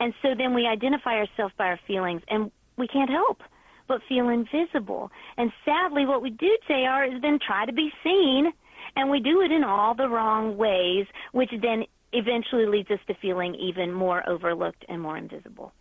And 0.01 0.15
so 0.24 0.29
then 0.36 0.55
we 0.55 0.65
identify 0.65 1.13
ourselves 1.17 1.53
by 1.60 1.65
our 1.65 1.79
feelings, 1.86 2.24
and 2.27 2.51
we 2.75 2.88
can't 2.88 3.10
help 3.12 3.43
but 3.88 4.01
feel 4.10 4.29
invisible. 4.29 5.12
And 5.38 5.51
sadly, 5.63 6.05
what 6.08 6.24
we 6.24 6.31
do, 6.31 6.58
JR, 6.67 7.03
is 7.03 7.22
then 7.22 7.38
try 7.46 7.65
to 7.67 7.74
be 7.74 7.91
seen, 8.03 8.51
and 8.96 9.12
we 9.12 9.20
do 9.20 9.41
it 9.41 9.51
in 9.51 9.63
all 9.63 9.93
the 9.93 10.10
wrong 10.10 10.58
ways, 10.58 11.05
which 11.34 11.51
then 11.62 11.86
eventually 12.13 12.65
leads 12.65 12.89
us 12.89 13.00
to 13.08 13.13
feeling 13.22 13.53
even 13.53 13.93
more 13.93 14.27
overlooked 14.27 14.84
and 14.89 15.00
more 15.01 15.17
invisible. 15.17 15.72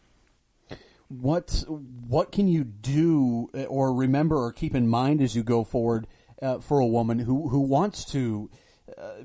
what 1.08 1.64
what 2.06 2.30
can 2.30 2.46
you 2.46 2.62
do 2.62 3.48
uh, 3.54 3.64
or 3.64 3.92
remember 3.92 4.36
or 4.36 4.52
keep 4.52 4.74
in 4.74 4.86
mind 4.86 5.20
as 5.20 5.34
you 5.34 5.42
go 5.42 5.64
forward 5.64 6.06
uh, 6.40 6.58
for 6.60 6.78
a 6.78 6.86
woman 6.86 7.18
who 7.20 7.48
who 7.48 7.60
wants 7.60 8.04
to 8.04 8.48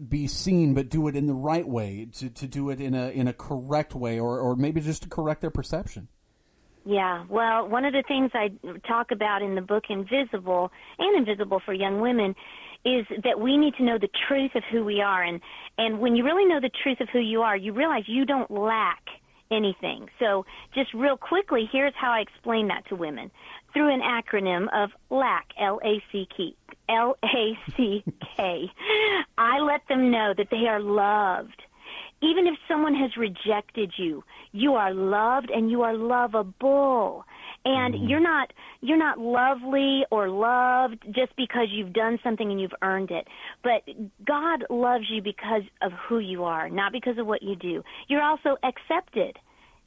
be 0.08 0.28
seen 0.28 0.74
but 0.74 0.90
do 0.90 1.08
it 1.08 1.16
in 1.16 1.28
the 1.28 1.34
right 1.34 1.68
way 1.68 2.08
to, 2.14 2.30
to 2.30 2.48
do 2.48 2.70
it 2.70 2.80
in 2.80 2.94
a 2.94 3.10
in 3.10 3.28
a 3.28 3.34
correct 3.34 3.96
way 3.96 4.20
or 4.20 4.40
or 4.40 4.56
maybe 4.56 4.82
just 4.82 5.04
to 5.04 5.10
correct 5.10 5.42
their 5.42 5.52
perception. 5.52 6.08
Yeah, 6.88 7.26
well, 7.30 7.68
one 7.68 7.84
of 7.84 7.94
the 7.94 8.04
things 8.08 8.30
I 8.36 8.52
talk 8.88 9.10
about 9.10 9.42
in 9.42 9.56
the 9.56 9.62
book 9.62 9.86
Invisible 9.90 10.72
and 11.00 11.18
Invisible 11.18 11.60
for 11.66 11.74
Young 11.74 12.00
Women 12.00 12.36
is 12.86 13.08
that 13.24 13.40
we 13.40 13.58
need 13.58 13.74
to 13.78 13.84
know 13.84 13.98
the 13.98 14.10
truth 14.28 14.52
of 14.54 14.62
who 14.72 14.86
we 14.86 15.02
are. 15.02 15.24
And 15.24 15.42
and 15.78 16.00
when 16.00 16.16
you 16.16 16.24
really 16.24 16.46
know 16.46 16.62
the 16.62 16.70
truth 16.84 17.02
of 17.02 17.10
who 17.10 17.20
you 17.20 17.42
are, 17.42 17.58
you 17.58 17.74
realize 17.74 18.04
you 18.08 18.26
don't 18.26 18.52
lack 18.52 19.02
anything. 19.52 20.08
So, 20.20 20.46
just 20.74 20.94
real 20.94 21.18
quickly, 21.18 21.68
here's 21.72 21.94
how 22.00 22.12
I 22.12 22.20
explain 22.20 22.68
that 22.68 22.88
to 22.90 22.96
women 22.96 23.32
through 23.76 23.94
an 23.94 24.02
acronym 24.02 24.68
of 24.74 24.90
LACK, 25.10 25.46
L 25.60 25.80
A 25.84 26.02
C 26.12 26.28
K. 26.36 26.56
L 26.88 27.18
A 27.24 27.60
C 27.76 28.04
K. 28.38 28.72
I 29.38 29.60
let 29.60 29.82
them 29.90 30.10
know 30.10 30.34
that 30.38 30.48
they 30.50 30.68
are 30.68 30.80
loved. 30.80 31.62
Even 32.22 32.48
if 32.48 32.56
someone 32.68 32.96
has 32.96 33.18
rejected 33.18 33.92
you, 33.98 34.24
you 34.54 34.76
are 34.76 34.94
loved 34.94 35.52
and 35.52 35.70
you 35.70 35.82
are 35.82 35.94
lovable. 35.94 37.26
And 37.66 37.94
mm-hmm. 37.94 38.08
you're 38.08 38.22
not 38.22 38.54
you're 38.80 38.98
not 38.98 39.20
lovely 39.20 40.06
or 40.10 40.30
loved 40.30 41.04
just 41.12 41.36
because 41.36 41.68
you've 41.72 41.92
done 41.92 42.18
something 42.24 42.50
and 42.50 42.62
you've 42.62 42.72
earned 42.82 43.12
it. 43.12 43.28
But 43.62 43.84
God 44.26 44.64
loves 44.70 45.06
you 45.10 45.22
because 45.22 45.64
of 45.82 45.92
who 46.08 46.20
you 46.20 46.46
are, 46.46 46.70
not 46.70 46.94
because 46.94 47.18
of 47.18 47.28
what 47.28 47.44
you 47.44 47.56
do. 47.56 47.84
You're 48.08 48.24
also 48.24 48.56
accepted. 48.64 49.38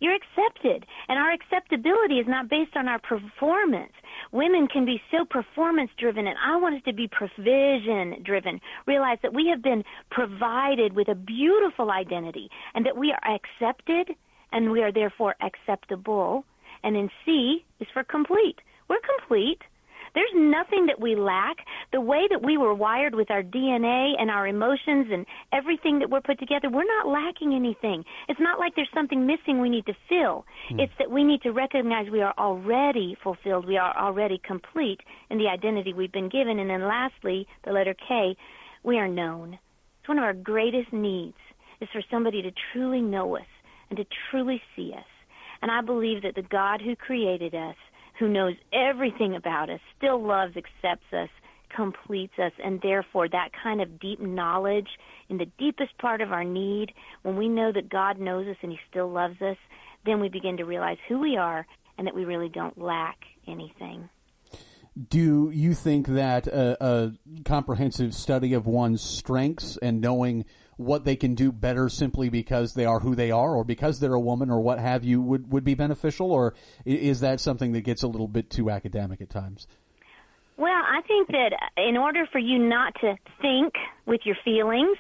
You're 0.00 0.14
accepted. 0.14 0.86
And 1.08 1.18
our 1.18 1.32
acceptability 1.32 2.16
is 2.16 2.26
not 2.28 2.48
based 2.48 2.76
on 2.76 2.88
our 2.88 2.98
performance. 2.98 3.92
Women 4.32 4.68
can 4.68 4.84
be 4.84 5.00
so 5.10 5.24
performance 5.24 5.90
driven, 5.98 6.26
and 6.26 6.36
I 6.44 6.56
want 6.56 6.76
us 6.76 6.82
to 6.84 6.92
be 6.92 7.08
provision 7.08 8.22
driven. 8.22 8.60
Realize 8.86 9.18
that 9.22 9.34
we 9.34 9.48
have 9.48 9.62
been 9.62 9.84
provided 10.10 10.94
with 10.94 11.08
a 11.08 11.14
beautiful 11.14 11.90
identity 11.90 12.50
and 12.74 12.84
that 12.86 12.96
we 12.96 13.12
are 13.12 13.34
accepted 13.34 14.14
and 14.52 14.70
we 14.70 14.82
are 14.82 14.92
therefore 14.92 15.34
acceptable. 15.40 16.44
And 16.82 16.96
then 16.96 17.10
C 17.24 17.64
is 17.80 17.88
for 17.92 18.04
complete. 18.04 18.60
We're 18.88 18.96
complete. 19.18 19.62
There's 20.14 20.30
nothing 20.34 20.86
that 20.86 21.00
we 21.00 21.14
lack. 21.16 21.58
The 21.92 22.00
way 22.00 22.26
that 22.30 22.42
we 22.42 22.56
were 22.56 22.74
wired 22.74 23.14
with 23.14 23.30
our 23.30 23.42
DNA 23.42 24.12
and 24.18 24.30
our 24.30 24.46
emotions 24.46 25.08
and 25.12 25.26
everything 25.52 25.98
that 26.00 26.10
we're 26.10 26.20
put 26.20 26.38
together, 26.38 26.68
we're 26.70 26.84
not 26.84 27.08
lacking 27.08 27.54
anything. 27.54 28.04
It's 28.28 28.40
not 28.40 28.58
like 28.58 28.74
there's 28.74 28.88
something 28.94 29.26
missing 29.26 29.60
we 29.60 29.70
need 29.70 29.86
to 29.86 29.94
fill. 30.08 30.44
Hmm. 30.70 30.80
It's 30.80 30.92
that 30.98 31.10
we 31.10 31.24
need 31.24 31.42
to 31.42 31.50
recognize 31.50 32.10
we 32.10 32.22
are 32.22 32.34
already 32.38 33.16
fulfilled. 33.22 33.66
We 33.66 33.76
are 33.76 33.96
already 33.96 34.40
complete 34.44 35.00
in 35.30 35.38
the 35.38 35.48
identity 35.48 35.92
we've 35.92 36.12
been 36.12 36.28
given. 36.28 36.58
And 36.58 36.70
then 36.70 36.82
lastly, 36.82 37.46
the 37.64 37.72
letter 37.72 37.94
K, 37.94 38.36
we 38.82 38.98
are 38.98 39.08
known. 39.08 39.58
It's 40.00 40.08
one 40.08 40.18
of 40.18 40.24
our 40.24 40.34
greatest 40.34 40.92
needs 40.92 41.36
is 41.80 41.88
for 41.92 42.02
somebody 42.10 42.42
to 42.42 42.50
truly 42.72 43.00
know 43.00 43.36
us 43.36 43.46
and 43.90 43.96
to 43.98 44.04
truly 44.30 44.60
see 44.74 44.92
us. 44.96 45.04
And 45.62 45.70
I 45.70 45.80
believe 45.80 46.22
that 46.22 46.34
the 46.34 46.42
God 46.42 46.80
who 46.80 46.94
created 46.94 47.54
us 47.54 47.76
who 48.18 48.28
knows 48.28 48.54
everything 48.72 49.34
about 49.34 49.70
us, 49.70 49.80
still 49.96 50.22
loves, 50.22 50.56
accepts 50.56 51.12
us, 51.12 51.28
completes 51.74 52.32
us, 52.38 52.52
and 52.62 52.80
therefore 52.82 53.28
that 53.28 53.50
kind 53.62 53.80
of 53.80 54.00
deep 54.00 54.20
knowledge 54.20 54.88
in 55.28 55.38
the 55.38 55.46
deepest 55.58 55.96
part 55.98 56.20
of 56.20 56.32
our 56.32 56.44
need, 56.44 56.92
when 57.22 57.36
we 57.36 57.48
know 57.48 57.70
that 57.72 57.88
God 57.88 58.18
knows 58.18 58.46
us 58.46 58.56
and 58.62 58.72
He 58.72 58.78
still 58.90 59.10
loves 59.10 59.40
us, 59.42 59.56
then 60.06 60.20
we 60.20 60.28
begin 60.28 60.56
to 60.56 60.64
realize 60.64 60.96
who 61.08 61.18
we 61.18 61.36
are 61.36 61.66
and 61.96 62.06
that 62.06 62.14
we 62.14 62.24
really 62.24 62.48
don't 62.48 62.78
lack 62.80 63.18
anything. 63.46 64.08
Do 65.08 65.50
you 65.52 65.74
think 65.74 66.08
that 66.08 66.48
a, 66.48 66.76
a 66.84 67.12
comprehensive 67.44 68.14
study 68.14 68.54
of 68.54 68.66
one's 68.66 69.02
strengths 69.02 69.76
and 69.76 70.00
knowing 70.00 70.44
what 70.78 71.04
they 71.04 71.16
can 71.16 71.34
do 71.34 71.52
better 71.52 71.88
simply 71.88 72.28
because 72.28 72.72
they 72.74 72.86
are 72.86 73.00
who 73.00 73.14
they 73.14 73.30
are 73.30 73.54
or 73.54 73.64
because 73.64 73.98
they're 73.98 74.14
a 74.14 74.20
woman 74.20 74.48
or 74.48 74.60
what 74.60 74.78
have 74.78 75.04
you 75.04 75.20
would, 75.20 75.52
would 75.52 75.64
be 75.64 75.74
beneficial 75.74 76.30
or 76.30 76.54
is 76.86 77.20
that 77.20 77.40
something 77.40 77.72
that 77.72 77.82
gets 77.82 78.02
a 78.04 78.06
little 78.06 78.28
bit 78.28 78.48
too 78.48 78.70
academic 78.70 79.20
at 79.20 79.28
times? 79.28 79.66
Well, 80.56 80.70
I 80.70 81.02
think 81.06 81.28
that 81.28 81.50
in 81.76 81.96
order 81.96 82.26
for 82.30 82.38
you 82.38 82.58
not 82.58 82.94
to 83.00 83.16
think 83.42 83.74
with 84.06 84.20
your 84.24 84.36
feelings 84.44 84.96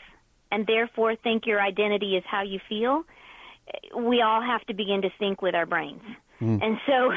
and 0.50 0.66
therefore 0.66 1.14
think 1.16 1.46
your 1.46 1.60
identity 1.60 2.16
is 2.16 2.24
how 2.28 2.42
you 2.42 2.58
feel, 2.68 3.04
we 3.96 4.20
all 4.20 4.42
have 4.42 4.64
to 4.66 4.74
begin 4.74 5.02
to 5.02 5.10
think 5.18 5.42
with 5.42 5.54
our 5.54 5.66
brains. 5.66 6.02
Mm. 6.40 6.62
And 6.62 6.76
so 6.86 7.12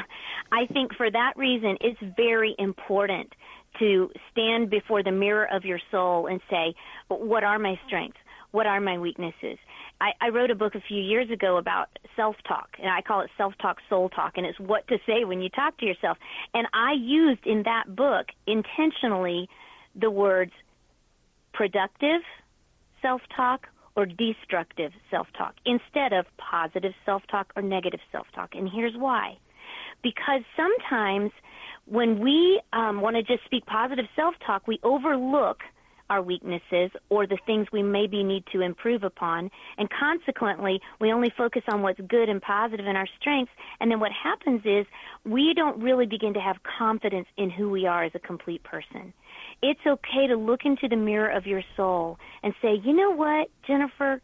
I 0.51 0.65
think 0.71 0.93
for 0.95 1.09
that 1.09 1.33
reason, 1.35 1.77
it's 1.81 1.99
very 2.15 2.55
important 2.59 3.33
to 3.79 4.09
stand 4.31 4.69
before 4.69 5.01
the 5.01 5.11
mirror 5.11 5.47
of 5.51 5.63
your 5.63 5.79
soul 5.91 6.27
and 6.27 6.41
say, 6.49 6.75
what 7.07 7.43
are 7.43 7.57
my 7.57 7.79
strengths? 7.87 8.17
What 8.51 8.65
are 8.65 8.81
my 8.81 8.97
weaknesses? 8.97 9.57
I, 9.99 10.11
I 10.19 10.29
wrote 10.29 10.51
a 10.51 10.55
book 10.55 10.75
a 10.75 10.81
few 10.81 11.01
years 11.01 11.29
ago 11.29 11.57
about 11.57 11.87
self 12.15 12.35
talk, 12.47 12.69
and 12.79 12.89
I 12.89 13.01
call 13.01 13.21
it 13.21 13.29
self 13.37 13.53
talk, 13.61 13.77
soul 13.89 14.09
talk, 14.09 14.33
and 14.35 14.45
it's 14.45 14.59
what 14.59 14.87
to 14.87 14.97
say 15.05 15.23
when 15.25 15.41
you 15.41 15.49
talk 15.49 15.77
to 15.77 15.85
yourself. 15.85 16.17
And 16.53 16.67
I 16.73 16.93
used 16.93 17.45
in 17.45 17.63
that 17.63 17.95
book 17.95 18.27
intentionally 18.47 19.49
the 19.95 20.09
words 20.09 20.51
productive 21.53 22.21
self 23.01 23.21
talk 23.35 23.67
or 23.95 24.05
destructive 24.05 24.91
self 25.09 25.27
talk 25.37 25.55
instead 25.65 26.13
of 26.13 26.25
positive 26.37 26.93
self 27.05 27.23
talk 27.29 27.51
or 27.55 27.61
negative 27.61 27.99
self 28.11 28.27
talk. 28.33 28.55
And 28.55 28.69
here's 28.69 28.95
why. 28.95 29.37
Because 30.01 30.41
sometimes 30.55 31.31
when 31.85 32.19
we 32.19 32.61
um, 32.73 33.01
want 33.01 33.15
to 33.15 33.23
just 33.23 33.43
speak 33.45 33.65
positive 33.65 34.05
self 34.15 34.35
talk, 34.45 34.67
we 34.67 34.79
overlook 34.83 35.59
our 36.11 36.21
weaknesses 36.21 36.91
or 37.09 37.25
the 37.25 37.37
things 37.45 37.67
we 37.71 37.81
maybe 37.81 38.21
need 38.21 38.43
to 38.51 38.59
improve 38.59 39.03
upon. 39.03 39.49
And 39.77 39.87
consequently, 39.89 40.81
we 40.99 41.13
only 41.13 41.31
focus 41.37 41.63
on 41.71 41.81
what's 41.81 42.01
good 42.01 42.27
and 42.27 42.41
positive 42.41 42.85
in 42.85 42.97
our 42.97 43.07
strengths. 43.19 43.53
And 43.79 43.89
then 43.89 44.01
what 44.01 44.11
happens 44.11 44.61
is 44.65 44.85
we 45.25 45.53
don't 45.55 45.81
really 45.81 46.05
begin 46.05 46.33
to 46.33 46.41
have 46.41 46.57
confidence 46.77 47.27
in 47.37 47.49
who 47.49 47.69
we 47.69 47.87
are 47.87 48.03
as 48.03 48.11
a 48.13 48.19
complete 48.19 48.61
person. 48.63 49.13
It's 49.63 49.79
okay 49.87 50.27
to 50.27 50.35
look 50.35 50.65
into 50.65 50.89
the 50.89 50.97
mirror 50.97 51.29
of 51.29 51.47
your 51.47 51.63
soul 51.77 52.17
and 52.43 52.53
say, 52.61 52.75
you 52.83 52.93
know 52.93 53.11
what, 53.11 53.47
Jennifer, 53.65 54.21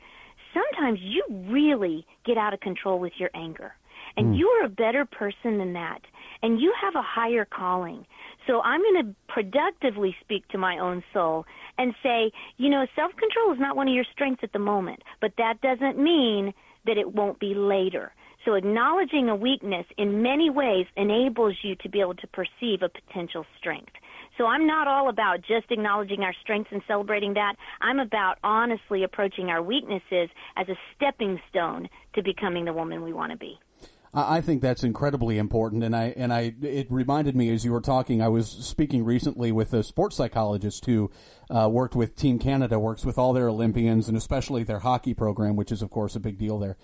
sometimes 0.53 0.99
you 1.01 1.23
really 1.49 2.05
get 2.25 2.37
out 2.37 2.53
of 2.53 2.59
control 2.59 2.99
with 2.99 3.13
your 3.17 3.29
anger. 3.33 3.71
And 4.17 4.33
mm. 4.33 4.37
you 4.37 4.47
are 4.49 4.65
a 4.65 4.69
better 4.69 5.05
person 5.05 5.57
than 5.57 5.73
that. 5.73 6.01
And 6.43 6.59
you 6.59 6.73
have 6.81 6.95
a 6.95 7.01
higher 7.01 7.45
calling. 7.45 8.05
So 8.47 8.61
I'm 8.61 8.81
going 8.81 9.05
to 9.05 9.15
productively 9.27 10.15
speak 10.21 10.47
to 10.49 10.57
my 10.57 10.79
own 10.79 11.03
soul 11.13 11.45
and 11.77 11.93
say, 12.01 12.31
you 12.57 12.69
know, 12.69 12.85
self 12.95 13.11
control 13.17 13.53
is 13.53 13.59
not 13.59 13.75
one 13.75 13.87
of 13.87 13.93
your 13.93 14.05
strengths 14.11 14.43
at 14.43 14.53
the 14.53 14.59
moment, 14.59 15.03
but 15.21 15.33
that 15.37 15.61
doesn't 15.61 16.01
mean 16.01 16.53
that 16.85 16.97
it 16.97 17.13
won't 17.13 17.39
be 17.39 17.53
later. 17.53 18.13
So 18.45 18.53
acknowledging 18.53 19.27
a 19.27 19.35
weakness 19.35 19.85
in 19.97 20.21
many 20.21 20.49
ways 20.49 20.85
enables 20.95 21.55
you 21.63 21.75
to 21.75 21.89
be 21.89 21.99
able 21.99 22.15
to 22.15 22.27
perceive 22.27 22.81
a 22.81 22.87
potential 22.87 23.45
strength. 23.59 23.91
So 24.37 24.45
I'm 24.45 24.65
not 24.65 24.87
all 24.87 25.09
about 25.09 25.41
just 25.41 25.69
acknowledging 25.69 26.21
our 26.21 26.33
strengths 26.41 26.71
and 26.71 26.81
celebrating 26.87 27.33
that. 27.33 27.55
I'm 27.81 27.99
about 27.99 28.37
honestly 28.43 29.03
approaching 29.03 29.49
our 29.49 29.61
weaknesses 29.61 30.29
as 30.55 30.69
a 30.69 30.77
stepping 30.95 31.41
stone 31.49 31.89
to 32.15 32.23
becoming 32.23 32.63
the 32.63 32.73
woman 32.73 33.03
we 33.03 33.11
want 33.11 33.33
to 33.33 33.37
be. 33.37 33.59
I 34.19 34.41
think 34.41 34.63
that's 34.63 34.83
incredibly 34.83 35.37
important, 35.37 35.83
and 35.83 35.95
I 35.95 36.13
and 36.17 36.33
I 36.33 36.55
it 36.61 36.87
reminded 36.89 37.35
me 37.35 37.51
as 37.53 37.63
you 37.63 37.71
were 37.71 37.81
talking. 37.81 38.19
I 38.19 38.29
was 38.29 38.49
speaking 38.49 39.05
recently 39.05 39.51
with 39.51 39.73
a 39.73 39.83
sports 39.83 40.15
psychologist 40.15 40.87
who 40.87 41.11
uh, 41.51 41.69
worked 41.71 41.95
with 41.95 42.15
Team 42.15 42.39
Canada, 42.39 42.79
works 42.79 43.05
with 43.05 43.19
all 43.19 43.31
their 43.31 43.47
Olympians, 43.47 44.07
and 44.07 44.17
especially 44.17 44.63
their 44.63 44.79
hockey 44.79 45.13
program, 45.13 45.55
which 45.55 45.71
is 45.71 45.83
of 45.83 45.91
course 45.91 46.15
a 46.15 46.19
big 46.19 46.39
deal 46.39 46.57
there. 46.57 46.77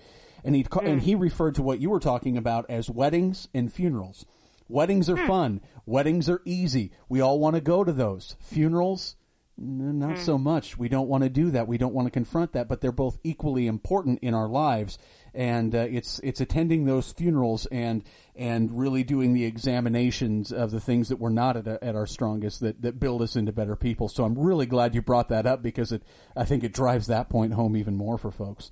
And 0.44 0.54
he 0.54 0.62
mm. 0.62 0.86
and 0.86 1.02
he 1.02 1.16
referred 1.16 1.56
to 1.56 1.62
what 1.62 1.80
you 1.80 1.90
were 1.90 1.98
talking 1.98 2.36
about 2.36 2.66
as 2.68 2.88
weddings 2.88 3.48
and 3.52 3.72
funerals. 3.72 4.24
Weddings 4.68 5.10
are 5.10 5.16
mm. 5.16 5.26
fun. 5.26 5.60
Weddings 5.86 6.28
are 6.28 6.40
easy. 6.44 6.92
We 7.08 7.20
all 7.20 7.40
want 7.40 7.56
to 7.56 7.60
go 7.60 7.82
to 7.82 7.92
those. 7.92 8.36
Funerals, 8.40 9.16
not 9.58 10.18
mm. 10.18 10.24
so 10.24 10.38
much. 10.38 10.78
We 10.78 10.88
don't 10.88 11.08
want 11.08 11.24
to 11.24 11.30
do 11.30 11.50
that. 11.50 11.66
We 11.66 11.78
don't 11.78 11.94
want 11.94 12.06
to 12.06 12.12
confront 12.12 12.52
that, 12.52 12.68
but 12.68 12.80
they're 12.80 12.92
both 12.92 13.18
equally 13.24 13.66
important 13.66 14.20
in 14.22 14.34
our 14.34 14.48
lives 14.48 14.98
and 15.34 15.74
uh, 15.74 15.86
it's 15.90 16.20
it's 16.22 16.40
attending 16.40 16.84
those 16.84 17.12
funerals 17.12 17.66
and 17.66 18.02
and 18.36 18.78
really 18.78 19.04
doing 19.04 19.32
the 19.32 19.44
examinations 19.44 20.52
of 20.52 20.70
the 20.70 20.80
things 20.80 21.08
that 21.08 21.16
we're 21.16 21.30
not 21.30 21.56
at, 21.56 21.66
at 21.66 21.94
our 21.94 22.06
strongest 22.06 22.60
that, 22.60 22.82
that 22.82 22.98
build 22.98 23.22
us 23.22 23.36
into 23.36 23.52
better 23.52 23.76
people. 23.76 24.08
So 24.08 24.24
I'm 24.24 24.38
really 24.38 24.66
glad 24.66 24.94
you 24.94 25.02
brought 25.02 25.28
that 25.28 25.46
up 25.46 25.62
because 25.62 25.92
it 25.92 26.02
I 26.36 26.44
think 26.44 26.64
it 26.64 26.72
drives 26.72 27.06
that 27.06 27.28
point 27.28 27.54
home 27.54 27.76
even 27.76 27.96
more 27.96 28.18
for 28.18 28.30
folks. 28.30 28.70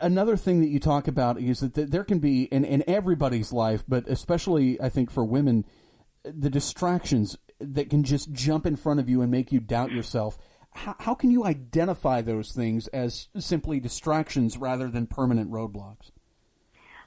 Another 0.00 0.36
thing 0.36 0.60
that 0.60 0.68
you 0.68 0.78
talk 0.78 1.08
about 1.08 1.40
is 1.40 1.60
that 1.60 1.74
there 1.74 2.04
can 2.04 2.20
be 2.20 2.44
in, 2.44 2.64
in 2.64 2.84
everybody's 2.86 3.52
life, 3.52 3.82
but 3.88 4.06
especially 4.06 4.80
I 4.80 4.88
think 4.88 5.10
for 5.10 5.24
women, 5.24 5.64
the 6.22 6.50
distractions 6.50 7.36
that 7.60 7.90
can 7.90 8.04
just 8.04 8.32
jump 8.32 8.64
in 8.64 8.76
front 8.76 9.00
of 9.00 9.08
you 9.08 9.22
and 9.22 9.30
make 9.30 9.50
you 9.50 9.58
doubt 9.58 9.90
yourself 9.90 10.38
how, 10.78 10.94
how 11.00 11.14
can 11.14 11.30
you 11.30 11.44
identify 11.44 12.22
those 12.22 12.52
things 12.52 12.86
as 12.88 13.28
simply 13.38 13.80
distractions 13.80 14.56
rather 14.56 14.88
than 14.88 15.06
permanent 15.06 15.50
roadblocks? 15.50 16.10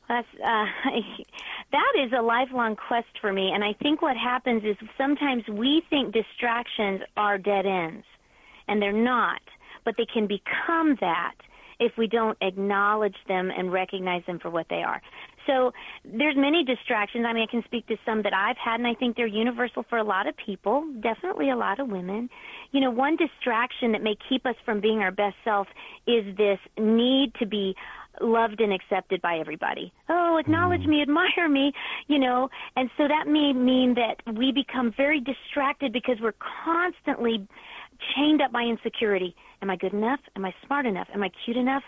That's 0.09 0.27
uh, 0.43 0.65
that 1.71 1.93
is 2.03 2.11
a 2.17 2.21
lifelong 2.21 2.75
quest 2.75 3.07
for 3.21 3.31
me, 3.31 3.51
and 3.53 3.63
I 3.63 3.73
think 3.81 4.01
what 4.01 4.17
happens 4.17 4.63
is 4.63 4.75
sometimes 4.97 5.47
we 5.47 5.83
think 5.89 6.13
distractions 6.13 7.01
are 7.15 7.37
dead 7.37 7.65
ends, 7.65 8.05
and 8.67 8.81
they're 8.81 8.91
not, 8.91 9.41
but 9.85 9.95
they 9.97 10.05
can 10.05 10.27
become 10.27 10.97
that 10.99 11.35
if 11.79 11.93
we 11.97 12.07
don't 12.07 12.37
acknowledge 12.41 13.15
them 13.27 13.51
and 13.57 13.71
recognize 13.71 14.23
them 14.27 14.39
for 14.39 14.49
what 14.49 14.67
they 14.69 14.83
are. 14.83 15.01
So 15.47 15.73
there's 16.05 16.35
many 16.37 16.63
distractions. 16.63 17.25
I 17.27 17.33
mean, 17.33 17.43
I 17.47 17.51
can 17.51 17.63
speak 17.63 17.87
to 17.87 17.97
some 18.05 18.23
that 18.23 18.33
I've 18.33 18.57
had, 18.57 18.79
and 18.79 18.87
I 18.87 18.93
think 18.93 19.17
they're 19.17 19.27
universal 19.27 19.83
for 19.89 19.97
a 19.97 20.03
lot 20.03 20.27
of 20.27 20.35
people, 20.37 20.85
definitely 21.01 21.49
a 21.49 21.55
lot 21.55 21.79
of 21.79 21.87
women. 21.87 22.29
You 22.71 22.81
know, 22.81 22.91
one 22.91 23.15
distraction 23.15 23.91
that 23.93 24.03
may 24.03 24.15
keep 24.29 24.45
us 24.45 24.55
from 24.65 24.81
being 24.81 24.99
our 24.99 25.11
best 25.11 25.35
self 25.43 25.67
is 26.07 26.35
this 26.37 26.59
need 26.77 27.33
to 27.35 27.45
be 27.45 27.75
loved 28.19 28.59
and 28.59 28.73
accepted 28.73 29.21
by 29.21 29.37
everybody. 29.37 29.93
Oh, 30.09 30.37
acknowledge 30.37 30.81
mm. 30.81 30.87
me, 30.87 31.01
admire 31.01 31.47
me, 31.49 31.71
you 32.07 32.19
know. 32.19 32.49
And 32.75 32.89
so 32.97 33.07
that 33.07 33.27
may 33.27 33.53
mean 33.53 33.95
that 33.95 34.17
we 34.35 34.51
become 34.51 34.93
very 34.95 35.21
distracted 35.21 35.93
because 35.93 36.17
we're 36.21 36.35
constantly 36.65 37.47
chained 38.15 38.41
up 38.41 38.51
by 38.51 38.63
insecurity. 38.63 39.35
Am 39.61 39.69
I 39.69 39.75
good 39.75 39.93
enough? 39.93 40.19
Am 40.35 40.43
I 40.43 40.53
smart 40.65 40.85
enough? 40.85 41.07
Am 41.13 41.23
I 41.23 41.31
cute 41.45 41.57
enough? 41.57 41.83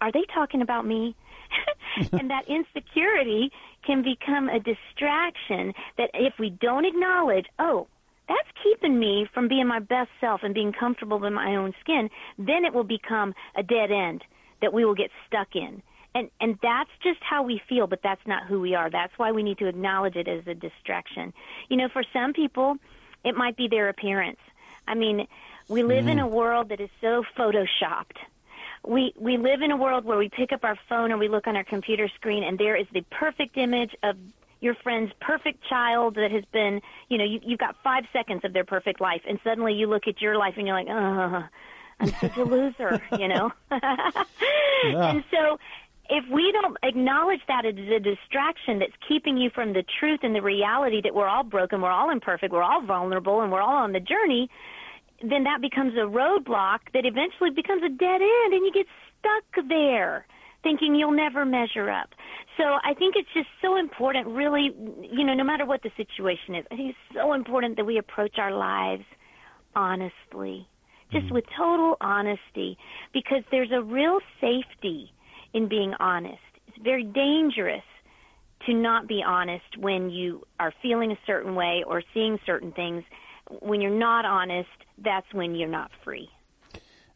Are 0.00 0.12
they 0.12 0.24
talking 0.34 0.62
about 0.62 0.86
me? 0.86 1.14
and 2.12 2.30
that 2.30 2.48
insecurity 2.48 3.50
can 3.84 4.02
become 4.02 4.48
a 4.48 4.58
distraction 4.58 5.72
that 5.96 6.10
if 6.14 6.34
we 6.38 6.50
don't 6.50 6.84
acknowledge, 6.84 7.46
oh, 7.58 7.86
that's 8.28 8.48
keeping 8.62 8.98
me 8.98 9.26
from 9.32 9.48
being 9.48 9.66
my 9.66 9.78
best 9.78 10.10
self 10.20 10.40
and 10.42 10.52
being 10.52 10.72
comfortable 10.72 11.24
in 11.24 11.32
my 11.32 11.54
own 11.56 11.72
skin, 11.80 12.10
then 12.38 12.64
it 12.64 12.74
will 12.74 12.84
become 12.84 13.34
a 13.56 13.62
dead 13.62 13.90
end 13.92 14.24
that 14.60 14.72
we 14.72 14.84
will 14.84 14.94
get 14.94 15.10
stuck 15.26 15.54
in. 15.54 15.82
And 16.14 16.30
and 16.40 16.58
that's 16.62 16.90
just 17.02 17.20
how 17.22 17.42
we 17.42 17.60
feel, 17.68 17.86
but 17.86 18.00
that's 18.02 18.26
not 18.26 18.46
who 18.46 18.60
we 18.60 18.74
are. 18.74 18.90
That's 18.90 19.12
why 19.18 19.32
we 19.32 19.42
need 19.42 19.58
to 19.58 19.66
acknowledge 19.66 20.16
it 20.16 20.26
as 20.26 20.46
a 20.46 20.54
distraction. 20.54 21.32
You 21.68 21.76
know, 21.76 21.88
for 21.92 22.02
some 22.12 22.32
people, 22.32 22.76
it 23.22 23.36
might 23.36 23.56
be 23.56 23.68
their 23.68 23.88
appearance. 23.90 24.40
I 24.88 24.94
mean, 24.94 25.26
we 25.68 25.82
live 25.82 26.06
mm. 26.06 26.12
in 26.12 26.18
a 26.18 26.26
world 26.26 26.70
that 26.70 26.80
is 26.80 26.90
so 27.00 27.22
photoshopped. 27.36 28.16
We 28.86 29.12
we 29.18 29.36
live 29.36 29.62
in 29.62 29.70
a 29.72 29.76
world 29.76 30.04
where 30.04 30.18
we 30.18 30.28
pick 30.28 30.52
up 30.52 30.64
our 30.64 30.78
phone 30.88 31.10
and 31.10 31.18
we 31.18 31.28
look 31.28 31.46
on 31.46 31.56
our 31.56 31.64
computer 31.64 32.08
screen 32.14 32.44
and 32.44 32.58
there 32.58 32.76
is 32.76 32.86
the 32.92 33.02
perfect 33.10 33.56
image 33.56 33.94
of 34.02 34.16
your 34.60 34.74
friend's 34.82 35.12
perfect 35.20 35.62
child 35.68 36.14
that 36.14 36.30
has 36.30 36.44
been, 36.52 36.80
you 37.08 37.18
know, 37.18 37.24
you, 37.24 37.40
you've 37.42 37.58
got 37.58 37.76
five 37.84 38.04
seconds 38.12 38.42
of 38.44 38.52
their 38.52 38.64
perfect 38.64 39.00
life, 39.00 39.20
and 39.28 39.38
suddenly 39.44 39.74
you 39.74 39.86
look 39.86 40.08
at 40.08 40.20
your 40.20 40.36
life 40.36 40.54
and 40.56 40.66
you're 40.66 40.76
like, 40.76 40.88
oh, 40.88 41.44
I'm 42.00 42.12
such 42.20 42.36
a 42.36 42.44
loser, 42.44 43.02
you 43.18 43.28
know. 43.28 43.52
yeah. 43.70 45.10
And 45.10 45.24
so, 45.30 45.58
if 46.08 46.24
we 46.30 46.52
don't 46.52 46.76
acknowledge 46.84 47.40
that 47.48 47.64
it 47.64 47.78
is 47.78 47.90
a 47.90 47.98
distraction 47.98 48.78
that's 48.78 48.92
keeping 49.08 49.36
you 49.36 49.50
from 49.50 49.72
the 49.72 49.84
truth 49.98 50.20
and 50.22 50.34
the 50.34 50.42
reality 50.42 51.00
that 51.02 51.14
we're 51.14 51.26
all 51.26 51.42
broken, 51.42 51.80
we're 51.80 51.90
all 51.90 52.10
imperfect, 52.10 52.52
we're 52.52 52.62
all 52.62 52.80
vulnerable, 52.80 53.40
and 53.40 53.50
we're 53.50 53.60
all 53.60 53.76
on 53.76 53.92
the 53.92 54.00
journey, 54.00 54.48
then 55.22 55.44
that 55.44 55.60
becomes 55.60 55.94
a 55.94 56.06
roadblock 56.06 56.80
that 56.92 57.04
eventually 57.04 57.50
becomes 57.50 57.82
a 57.82 57.88
dead 57.88 58.20
end, 58.22 58.54
and 58.54 58.64
you 58.64 58.72
get 58.72 58.86
stuck 59.18 59.68
there 59.68 60.26
thinking 60.62 60.94
you'll 60.94 61.12
never 61.12 61.44
measure 61.44 61.90
up. 61.90 62.10
So 62.56 62.64
I 62.64 62.94
think 62.94 63.14
it's 63.16 63.28
just 63.32 63.48
so 63.62 63.76
important, 63.76 64.26
really, 64.26 64.74
you 65.02 65.24
know, 65.24 65.34
no 65.34 65.44
matter 65.44 65.64
what 65.64 65.82
the 65.82 65.90
situation 65.96 66.56
is, 66.56 66.64
I 66.72 66.76
think 66.76 66.90
it's 66.90 67.14
so 67.14 67.34
important 67.34 67.76
that 67.76 67.84
we 67.84 67.98
approach 67.98 68.38
our 68.38 68.52
lives 68.52 69.04
honestly, 69.76 70.66
just 71.12 71.26
mm-hmm. 71.26 71.34
with 71.34 71.44
total 71.56 71.96
honesty, 72.00 72.76
because 73.12 73.44
there's 73.50 73.70
a 73.72 73.82
real 73.82 74.18
safety 74.40 75.12
in 75.52 75.68
being 75.68 75.92
honest. 76.00 76.38
It's 76.66 76.78
very 76.82 77.04
dangerous 77.04 77.84
to 78.64 78.74
not 78.74 79.06
be 79.06 79.22
honest 79.24 79.76
when 79.78 80.10
you 80.10 80.42
are 80.58 80.72
feeling 80.82 81.12
a 81.12 81.18
certain 81.26 81.54
way 81.54 81.84
or 81.86 82.02
seeing 82.14 82.38
certain 82.44 82.72
things. 82.72 83.04
When 83.60 83.80
you're 83.80 83.90
not 83.90 84.24
honest, 84.24 84.68
that's 84.98 85.26
when 85.32 85.54
you're 85.54 85.68
not 85.68 85.90
free. 86.04 86.28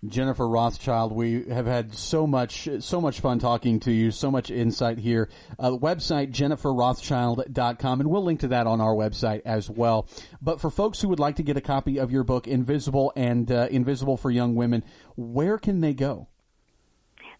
Jennifer 0.06 0.48
Rothschild, 0.48 1.12
we 1.12 1.44
have 1.50 1.66
had 1.66 1.94
so 1.94 2.26
much, 2.26 2.68
so 2.78 3.02
much 3.02 3.20
fun 3.20 3.38
talking 3.38 3.80
to 3.80 3.92
you, 3.92 4.10
so 4.10 4.30
much 4.30 4.50
insight 4.50 4.96
here. 4.98 5.28
Uh, 5.58 5.72
website, 5.72 6.32
jenniferrothschild.com, 6.32 8.00
and 8.00 8.10
we'll 8.10 8.24
link 8.24 8.40
to 8.40 8.48
that 8.48 8.66
on 8.66 8.80
our 8.80 8.94
website 8.94 9.42
as 9.44 9.68
well. 9.68 10.08
But 10.40 10.58
for 10.58 10.70
folks 10.70 11.02
who 11.02 11.08
would 11.10 11.18
like 11.18 11.36
to 11.36 11.42
get 11.42 11.58
a 11.58 11.60
copy 11.60 11.98
of 11.98 12.10
your 12.10 12.24
book, 12.24 12.48
Invisible 12.48 13.12
and 13.14 13.52
uh, 13.52 13.68
Invisible 13.70 14.16
for 14.16 14.30
Young 14.30 14.54
Women, 14.54 14.84
where 15.16 15.58
can 15.58 15.82
they 15.82 15.92
go? 15.92 16.28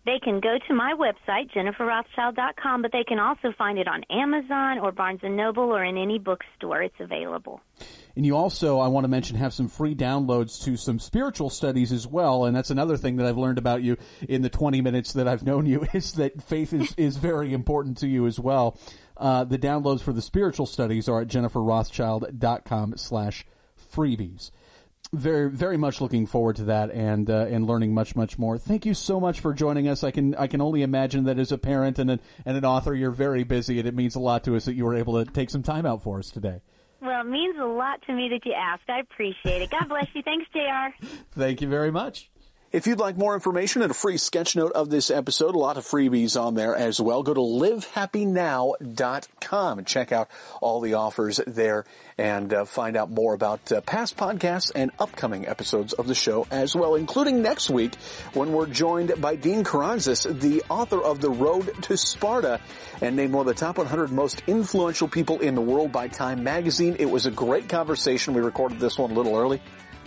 They 0.06 0.18
can 0.18 0.40
go 0.40 0.56
to 0.66 0.74
my 0.74 0.94
website, 0.94 1.50
jenniferrothschild.com, 1.52 2.82
but 2.82 2.90
they 2.90 3.04
can 3.04 3.18
also 3.18 3.52
find 3.58 3.78
it 3.78 3.86
on 3.86 4.02
Amazon 4.08 4.78
or 4.78 4.92
Barnes 4.92 5.20
& 5.22 5.22
Noble 5.22 5.64
or 5.64 5.84
in 5.84 5.98
any 5.98 6.18
bookstore. 6.18 6.82
It's 6.82 6.98
available. 6.98 7.60
And 8.16 8.24
you 8.24 8.34
also, 8.34 8.80
I 8.80 8.88
want 8.88 9.04
to 9.04 9.08
mention, 9.08 9.36
have 9.36 9.52
some 9.52 9.68
free 9.68 9.94
downloads 9.94 10.64
to 10.64 10.78
some 10.78 10.98
spiritual 10.98 11.50
studies 11.50 11.92
as 11.92 12.06
well. 12.06 12.46
And 12.46 12.56
that's 12.56 12.70
another 12.70 12.96
thing 12.96 13.16
that 13.16 13.26
I've 13.26 13.36
learned 13.36 13.58
about 13.58 13.82
you 13.82 13.98
in 14.26 14.40
the 14.40 14.48
20 14.48 14.80
minutes 14.80 15.12
that 15.12 15.28
I've 15.28 15.42
known 15.42 15.66
you 15.66 15.86
is 15.92 16.14
that 16.14 16.42
faith 16.42 16.72
is, 16.72 16.94
is 16.96 17.18
very 17.18 17.52
important 17.52 17.98
to 17.98 18.08
you 18.08 18.26
as 18.26 18.40
well. 18.40 18.78
Uh, 19.18 19.44
the 19.44 19.58
downloads 19.58 20.00
for 20.00 20.14
the 20.14 20.22
spiritual 20.22 20.64
studies 20.64 21.10
are 21.10 21.20
at 21.20 21.28
jenniferrothschild.com 21.28 22.94
slash 22.96 23.44
freebies 23.94 24.50
very 25.12 25.50
very 25.50 25.76
much 25.76 26.00
looking 26.00 26.26
forward 26.26 26.56
to 26.56 26.64
that 26.64 26.90
and 26.90 27.28
uh, 27.28 27.46
and 27.50 27.66
learning 27.66 27.92
much 27.92 28.14
much 28.14 28.38
more. 28.38 28.58
Thank 28.58 28.86
you 28.86 28.94
so 28.94 29.18
much 29.18 29.40
for 29.40 29.52
joining 29.52 29.88
us. 29.88 30.04
I 30.04 30.10
can 30.10 30.34
I 30.36 30.46
can 30.46 30.60
only 30.60 30.82
imagine 30.82 31.24
that 31.24 31.38
as 31.38 31.52
a 31.52 31.58
parent 31.58 31.98
and 31.98 32.10
an 32.10 32.20
and 32.44 32.56
an 32.56 32.64
author, 32.64 32.94
you're 32.94 33.10
very 33.10 33.44
busy, 33.44 33.78
and 33.78 33.88
it 33.88 33.94
means 33.94 34.14
a 34.14 34.20
lot 34.20 34.44
to 34.44 34.56
us 34.56 34.64
that 34.66 34.74
you 34.74 34.84
were 34.84 34.94
able 34.94 35.24
to 35.24 35.30
take 35.30 35.50
some 35.50 35.62
time 35.62 35.86
out 35.86 36.02
for 36.02 36.18
us 36.18 36.30
today. 36.30 36.60
Well, 37.02 37.22
it 37.22 37.30
means 37.30 37.56
a 37.58 37.64
lot 37.64 38.02
to 38.02 38.12
me 38.12 38.28
that 38.28 38.44
you 38.44 38.52
asked. 38.52 38.88
I 38.88 39.00
appreciate 39.00 39.62
it. 39.62 39.70
God 39.70 39.88
bless 39.88 40.06
you. 40.14 40.22
Thanks, 40.22 40.46
Jr. 40.52 41.06
Thank 41.32 41.62
you 41.62 41.68
very 41.68 41.90
much. 41.90 42.30
If 42.72 42.86
you'd 42.86 43.00
like 43.00 43.16
more 43.16 43.34
information 43.34 43.82
and 43.82 43.90
a 43.90 43.94
free 43.94 44.16
sketch 44.16 44.54
note 44.54 44.70
of 44.74 44.90
this 44.90 45.10
episode, 45.10 45.56
a 45.56 45.58
lot 45.58 45.76
of 45.76 45.84
freebies 45.84 46.40
on 46.40 46.54
there 46.54 46.76
as 46.76 47.00
well, 47.00 47.24
go 47.24 47.34
to 47.34 47.40
livehappynow.com 47.40 49.78
and 49.78 49.86
check 49.88 50.12
out 50.12 50.28
all 50.60 50.80
the 50.80 50.94
offers 50.94 51.40
there 51.48 51.84
and 52.16 52.54
uh, 52.54 52.64
find 52.64 52.96
out 52.96 53.10
more 53.10 53.34
about 53.34 53.72
uh, 53.72 53.80
past 53.80 54.16
podcasts 54.16 54.70
and 54.72 54.92
upcoming 55.00 55.48
episodes 55.48 55.94
of 55.94 56.06
the 56.06 56.14
show 56.14 56.46
as 56.52 56.76
well, 56.76 56.94
including 56.94 57.42
next 57.42 57.70
week 57.70 57.96
when 58.34 58.52
we're 58.52 58.66
joined 58.66 59.20
by 59.20 59.34
Dean 59.34 59.64
Karnazes, 59.64 60.40
the 60.40 60.62
author 60.68 61.02
of 61.02 61.20
The 61.20 61.30
Road 61.30 61.74
to 61.82 61.96
Sparta 61.96 62.60
and 63.00 63.16
named 63.16 63.32
one 63.32 63.48
of 63.48 63.52
the 63.52 63.58
top 63.58 63.78
100 63.78 64.12
most 64.12 64.44
influential 64.46 65.08
people 65.08 65.40
in 65.40 65.56
the 65.56 65.60
world 65.60 65.90
by 65.90 66.06
Time 66.06 66.44
Magazine. 66.44 66.94
It 67.00 67.10
was 67.10 67.26
a 67.26 67.32
great 67.32 67.68
conversation. 67.68 68.32
We 68.32 68.42
recorded 68.42 68.78
this 68.78 68.96
one 68.96 69.10
a 69.10 69.14
little 69.14 69.34
early 69.34 69.60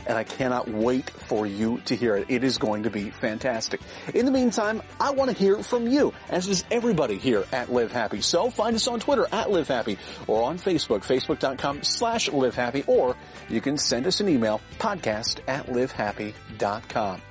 and 0.05 0.17
I 0.17 0.23
cannot 0.23 0.67
wait 0.69 1.09
for 1.09 1.45
you 1.45 1.81
to 1.85 1.95
hear 1.95 2.15
it. 2.15 2.25
It 2.29 2.43
is 2.43 2.57
going 2.57 2.83
to 2.83 2.89
be 2.89 3.09
fantastic. 3.09 3.81
In 4.13 4.25
the 4.25 4.31
meantime, 4.31 4.81
I 4.99 5.11
want 5.11 5.31
to 5.31 5.37
hear 5.37 5.61
from 5.63 5.87
you, 5.87 6.13
as 6.29 6.47
does 6.47 6.65
everybody 6.71 7.17
here 7.17 7.45
at 7.51 7.71
Live 7.71 7.91
Happy. 7.91 8.21
So 8.21 8.49
find 8.49 8.75
us 8.75 8.87
on 8.87 8.99
Twitter 8.99 9.25
at 9.31 9.51
Live 9.51 9.67
Happy 9.67 9.97
or 10.27 10.43
on 10.43 10.57
Facebook, 10.57 11.01
facebook.com 11.05 11.83
slash 11.83 12.31
Live 12.31 12.55
Happy, 12.55 12.83
or 12.87 13.15
you 13.49 13.61
can 13.61 13.77
send 13.77 14.07
us 14.07 14.19
an 14.19 14.29
email, 14.29 14.61
podcast 14.79 15.39
at 15.47 15.67
livehappy.com. 15.67 17.21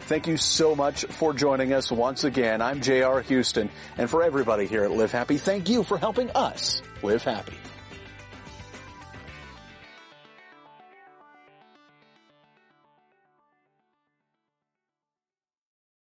Thank 0.00 0.26
you 0.26 0.36
so 0.36 0.74
much 0.74 1.04
for 1.04 1.32
joining 1.32 1.72
us 1.72 1.90
once 1.90 2.24
again. 2.24 2.60
I'm 2.60 2.80
J.R. 2.80 3.20
Houston, 3.22 3.70
and 3.96 4.10
for 4.10 4.22
everybody 4.22 4.66
here 4.66 4.84
at 4.84 4.90
Live 4.90 5.12
Happy, 5.12 5.38
thank 5.38 5.68
you 5.68 5.84
for 5.84 5.96
helping 5.96 6.30
us 6.30 6.82
live 7.02 7.22
happy. 7.22 7.56